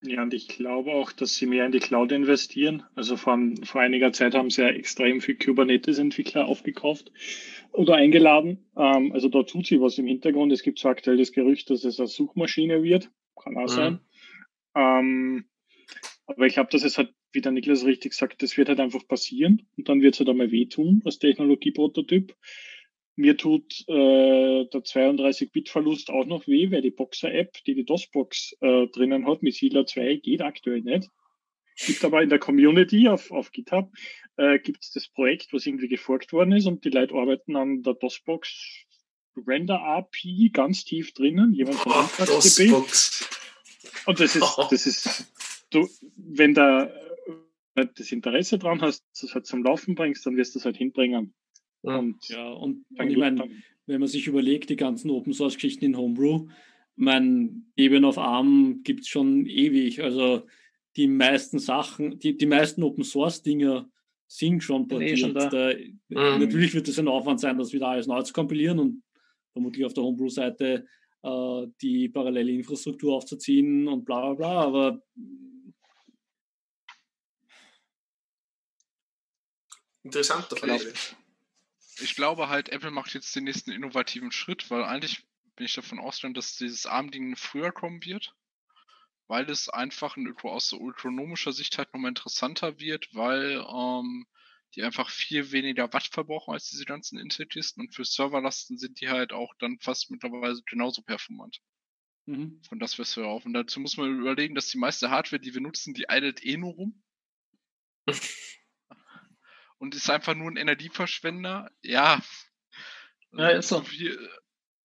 [0.03, 2.85] Ja, und ich glaube auch, dass sie mehr in die Cloud investieren.
[2.95, 7.11] Also vor, vor einiger Zeit haben sie ja extrem viel Kubernetes-Entwickler aufgekauft
[7.73, 8.65] oder eingeladen.
[8.77, 10.53] Ähm, also da tut sie was im Hintergrund.
[10.53, 13.11] Es gibt so aktuell das Gerücht, dass es eine Suchmaschine wird.
[13.43, 13.69] Kann auch mhm.
[13.69, 14.01] sein.
[14.77, 15.45] Ähm,
[16.27, 19.07] aber ich glaube, dass es halt wie der Niklas richtig sagt, das wird halt einfach
[19.07, 22.35] passieren und dann wird es halt einmal wehtun als Technologieprototyp.
[23.19, 28.87] Mir tut äh, der 32-Bit-Verlust auch noch weh, weil die Boxer-App, die die DOS-Box äh,
[28.87, 31.09] drinnen hat, mit Sila 2 geht aktuell nicht.
[31.85, 33.91] Gibt aber in der Community auf, auf GitHub
[34.37, 37.83] äh, gibt es das Projekt, was irgendwie geforkt worden ist und die Leute arbeiten an
[37.83, 38.87] der DOS-Box
[39.49, 41.53] Render API ganz tief drinnen.
[41.55, 43.29] Jemand von oh, DOS-Box.
[44.07, 45.33] Und das ist, das ist,
[45.71, 46.89] du, wenn da
[47.75, 51.35] das Interesse dran hast, das halt zum Laufen bringst, dann wirst du es halt hinbringen.
[51.83, 53.49] Und ja, und, und ich meine,
[53.87, 56.49] wenn man sich überlegt, die ganzen Open Source Geschichten in Homebrew,
[56.97, 60.03] mein Eben auf ARM gibt es schon ewig.
[60.03, 60.47] Also
[60.97, 63.89] die meisten Sachen, die, die meisten Open Source Dinge
[64.27, 65.19] sind schon eh portiert.
[65.21, 65.49] Schon da.
[65.49, 65.73] Da,
[66.09, 66.41] mhm.
[66.41, 69.03] Natürlich wird es ein Aufwand sein, das wieder alles neu zu kompilieren und
[69.53, 70.87] vermutlich auf der Homebrew-Seite
[71.23, 74.63] äh, die parallele Infrastruktur aufzuziehen und bla bla bla.
[74.65, 75.03] Aber
[80.03, 80.93] Interessanter Frage.
[82.01, 85.27] Ich glaube halt, Apple macht jetzt den nächsten innovativen Schritt, weil eigentlich
[85.57, 88.35] bin ich davon ausgegangen, dass dieses ARM-Ding früher kommen wird,
[89.27, 94.27] weil es einfach aus ökonomischer Sicht halt nochmal interessanter wird, weil ähm,
[94.75, 99.09] die einfach viel weniger Watt verbrauchen als diese ganzen Intel-Kisten und für Serverlasten sind die
[99.09, 101.61] halt auch dann fast mittlerweile genauso performant.
[102.27, 102.61] Mhm.
[102.69, 103.47] Von das, was wir auf.
[103.47, 106.57] Und dazu muss man überlegen, dass die meiste Hardware, die wir nutzen, die eilt eh
[106.59, 107.03] nur rum.
[109.79, 111.71] und ist einfach nur ein Energieverschwender.
[111.83, 112.21] Ja.
[113.33, 113.83] Ja, ist so.
[113.83, 114.19] Viel,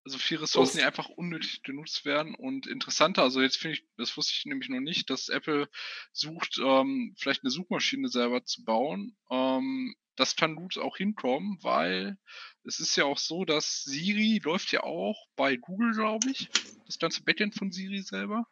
[0.06, 2.36] also viele Ressourcen, die einfach unnötig genutzt werden.
[2.36, 5.70] Und interessanter, also jetzt finde ich, das wusste ich nämlich noch nicht, dass Apple
[6.12, 9.16] sucht, ähm, vielleicht eine Suchmaschine selber zu bauen.
[9.30, 12.18] Ähm, das kann gut auch hinkommen, weil
[12.64, 16.50] es ist ja auch so, dass Siri läuft ja auch bei Google, glaube ich.
[16.86, 18.46] Das ganze Backend von Siri selber.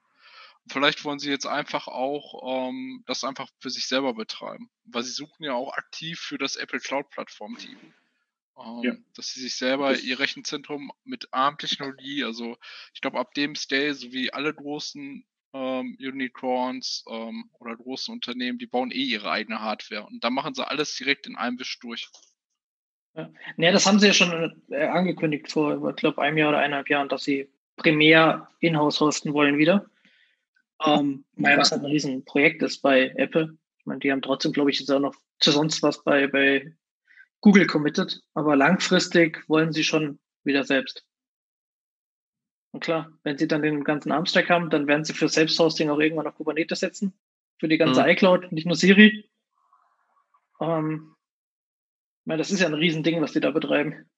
[0.70, 4.70] Vielleicht wollen sie jetzt einfach auch ähm, das einfach für sich selber betreiben.
[4.86, 7.78] Weil sie suchen ja auch aktiv für das Apple Cloud Plattform Team.
[8.58, 8.94] Ähm, ja.
[9.16, 12.58] Dass sie sich selber ihr Rechenzentrum mit ARM-Technologie, also
[12.94, 18.58] ich glaube ab dem Stay, so wie alle großen ähm, Unicorns ähm, oder großen Unternehmen,
[18.58, 21.80] die bauen eh ihre eigene Hardware und da machen sie alles direkt in einem Wisch
[21.80, 22.10] durch.
[23.16, 23.30] Ja.
[23.58, 26.90] Nee, das haben sie ja schon äh, angekündigt vor, ich glaube, einem Jahr oder eineinhalb
[26.90, 29.86] Jahren, dass sie primär in-house hosten wollen wieder.
[30.84, 31.58] Ähm, ja.
[31.58, 33.58] Was halt ein Riesenprojekt ist bei Apple.
[33.78, 36.76] Ich meine, die haben trotzdem, glaube ich, jetzt auch noch zu sonst was bei, bei
[37.42, 41.06] Google committed, aber langfristig wollen sie schon wieder selbst.
[42.72, 46.00] Und klar, wenn sie dann den ganzen Armstack haben, dann werden sie für Selbsthosting auch
[46.00, 47.14] irgendwann auf Kubernetes setzen.
[47.60, 48.10] Für die ganze mhm.
[48.10, 49.30] iCloud, nicht nur Siri.
[50.62, 51.16] Ähm,
[52.22, 54.10] ich meine, das ist ja ein Riesending, was die da betreiben.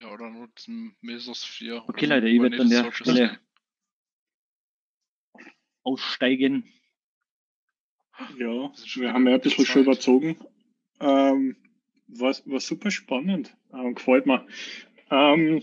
[0.00, 1.84] Ja, oder nutzen Mesosphere.
[1.88, 3.38] Okay, Leute, ich werde an der Stelle
[5.88, 6.64] aussteigen.
[8.36, 10.36] Ja, wir haben ja ein bisschen schon überzogen.
[11.00, 11.56] Ähm,
[12.08, 13.54] war, war super spannend.
[13.72, 14.46] Ähm, gefällt mir.
[15.10, 15.62] Ähm,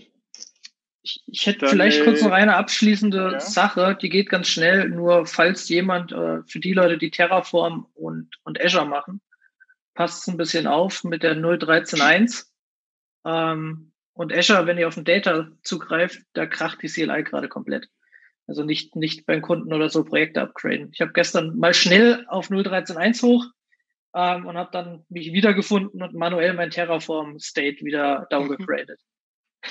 [1.02, 3.40] ich, ich hätte vielleicht kurz noch eine abschließende ja.
[3.40, 8.30] Sache, die geht ganz schnell, nur falls jemand, äh, für die Leute, die Terraform und,
[8.42, 9.20] und Azure machen,
[9.94, 12.46] passt es ein bisschen auf mit der 0.13.1.
[13.24, 17.88] Ähm, und Azure, wenn ihr auf den Data zugreift, da kracht die CLI gerade komplett.
[18.46, 20.90] Also nicht, nicht beim Kunden oder so Projekte upgraden.
[20.92, 23.44] Ich habe gestern mal schnell auf 0.13.1 hoch
[24.14, 29.00] ähm, und habe dann mich wiedergefunden und manuell mein Terraform-State wieder downgegradet.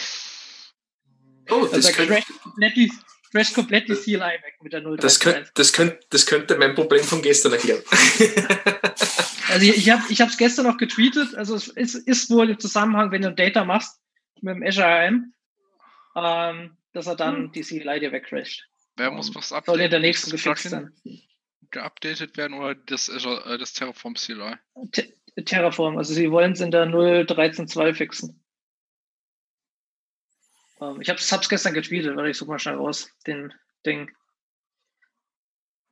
[1.52, 2.24] Oh, das also könnte,
[3.32, 5.02] crasht komplett die CLI weg mit der 0.13.1.
[5.02, 7.84] Das, könnt, das, könnt, das könnte mein Problem von gestern erklären.
[9.50, 11.36] also ich, ich habe es gestern noch getweetet.
[11.36, 14.00] Also es ist, ist wohl im Zusammenhang, wenn du Data machst
[14.42, 15.34] mit dem Azure AM.
[16.16, 17.52] Ähm, dass er dann hm.
[17.52, 18.68] die CLI dir wegcrasht.
[18.96, 19.78] Wer muss was updaten?
[19.78, 20.94] Soll in der nächsten gefixt sein.
[21.72, 24.56] Geupdatet werden oder das, äh, das Terraform CLI?
[24.92, 28.42] Te Terraform, also sie wollen es in der 0.13.2 fixen.
[30.80, 33.54] Ähm, ich habe es gestern getweetet, weil ich suche mal schnell raus, den
[33.86, 34.10] Ding.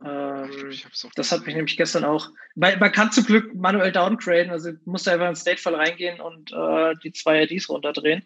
[0.01, 0.71] Ähm,
[1.15, 2.29] das hat mich nämlich gestern auch.
[2.55, 6.53] Man, man, kann zum Glück manuell downgraden, also musst du einfach in Statefall reingehen und
[6.53, 8.25] äh, die zwei IDs runterdrehen.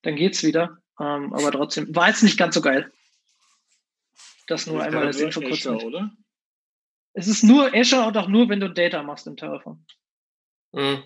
[0.00, 0.78] Dann geht's wieder.
[1.00, 2.92] Ähm, aber trotzdem, war jetzt nicht ganz so geil.
[4.46, 5.66] Das nur das einmal als Info kurz.
[5.66, 6.12] oder?
[7.14, 9.84] Es ist nur Azure und auch nur, wenn du Data machst im Terraform.
[10.72, 11.02] Mhm.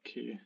[0.00, 0.40] Okay.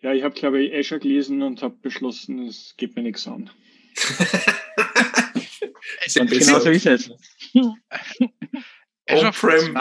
[0.00, 3.50] Ja, ich habe, glaube ich, Azure gelesen und habe beschlossen, es geht mir nichts an.
[6.14, 7.10] genau so ist es.
[9.06, 9.76] Azure Frame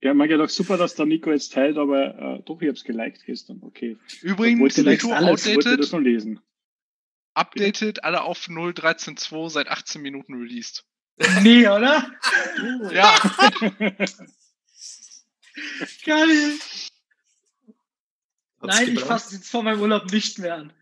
[0.00, 2.84] ja, man gedacht, super, dass der Nico jetzt teilt, aber äh, doch, ich habe es
[2.84, 3.58] geliked gestern.
[3.62, 3.98] Okay.
[4.22, 5.80] Übrigens, Nico outdated.
[5.80, 6.40] das noch lesen.
[7.34, 10.84] Updated, alle auf 0.13.2 seit 18 Minuten released.
[11.42, 12.12] Nee, oder?
[12.92, 13.18] ja.
[16.04, 16.58] Geil.
[18.60, 20.72] Hat's Nein, ich fasse jetzt vor meinem Urlaub nicht mehr an.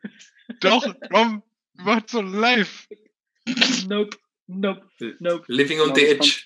[0.61, 1.43] Doch, komm,
[1.75, 2.87] mach so live.
[3.89, 4.17] Nope,
[4.47, 4.87] nope,
[5.21, 5.45] nope.
[5.49, 6.45] Living on the edge.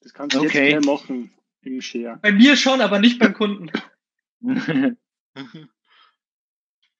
[0.00, 0.70] Das kannst du okay.
[0.70, 1.35] jetzt machen
[1.66, 2.18] im Share.
[2.22, 3.70] Bei mir schon, aber nicht beim Kunden.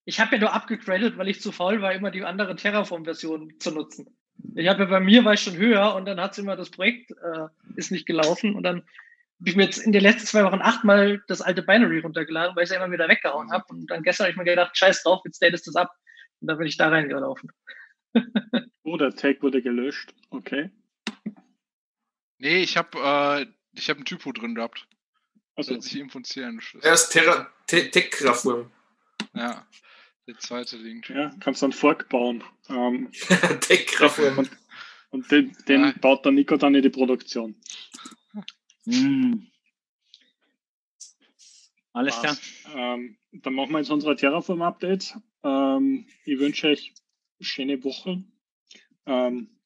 [0.04, 3.70] ich habe ja nur abgegradet, weil ich zu faul war, immer die andere Terraform-Version zu
[3.70, 4.16] nutzen.
[4.54, 6.70] Ich habe ja bei mir war ich schon höher und dann hat es immer das
[6.70, 8.82] Projekt äh, ist nicht gelaufen und dann
[9.40, 12.64] habe ich mir jetzt in den letzten zwei Wochen achtmal das alte Binary runtergeladen, weil
[12.64, 13.64] ich es ja immer wieder weggehauen habe.
[13.68, 15.90] Und dann gestern habe ich mir gedacht, scheiß drauf, jetzt datest das ab.
[16.40, 17.50] Und dann bin ich da reingelaufen.
[18.82, 20.14] oh, der Tag wurde gelöscht.
[20.30, 20.70] Okay.
[22.38, 23.46] Nee, ich habe äh,
[23.76, 24.86] ich habe einen Typo drin gehabt.
[25.54, 26.60] Also hat sich infunzieren.
[26.82, 28.70] Er ist Terra Tech-Kraftwurm.
[29.34, 29.66] Ja,
[30.26, 31.08] der zweite Link.
[31.08, 32.44] Ja, kannst du einen Fork bauen.
[32.68, 33.10] Ähm,
[33.60, 34.38] Tech-Kraftwurm.
[34.38, 34.50] Und,
[35.10, 35.94] und, den, den ja.
[36.00, 37.56] baut der Nico dann in die Produktion.
[38.84, 39.46] Mm.
[41.92, 42.36] Alles klar.
[42.74, 45.18] Ähm, dann machen wir jetzt unsere Terraform-Updates.
[45.42, 46.92] Ähm, ich wünsche euch
[47.38, 48.22] eine schöne Woche.
[49.06, 49.56] Ähm,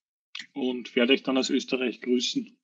[0.55, 2.57] und werde euch dann aus Österreich grüßen.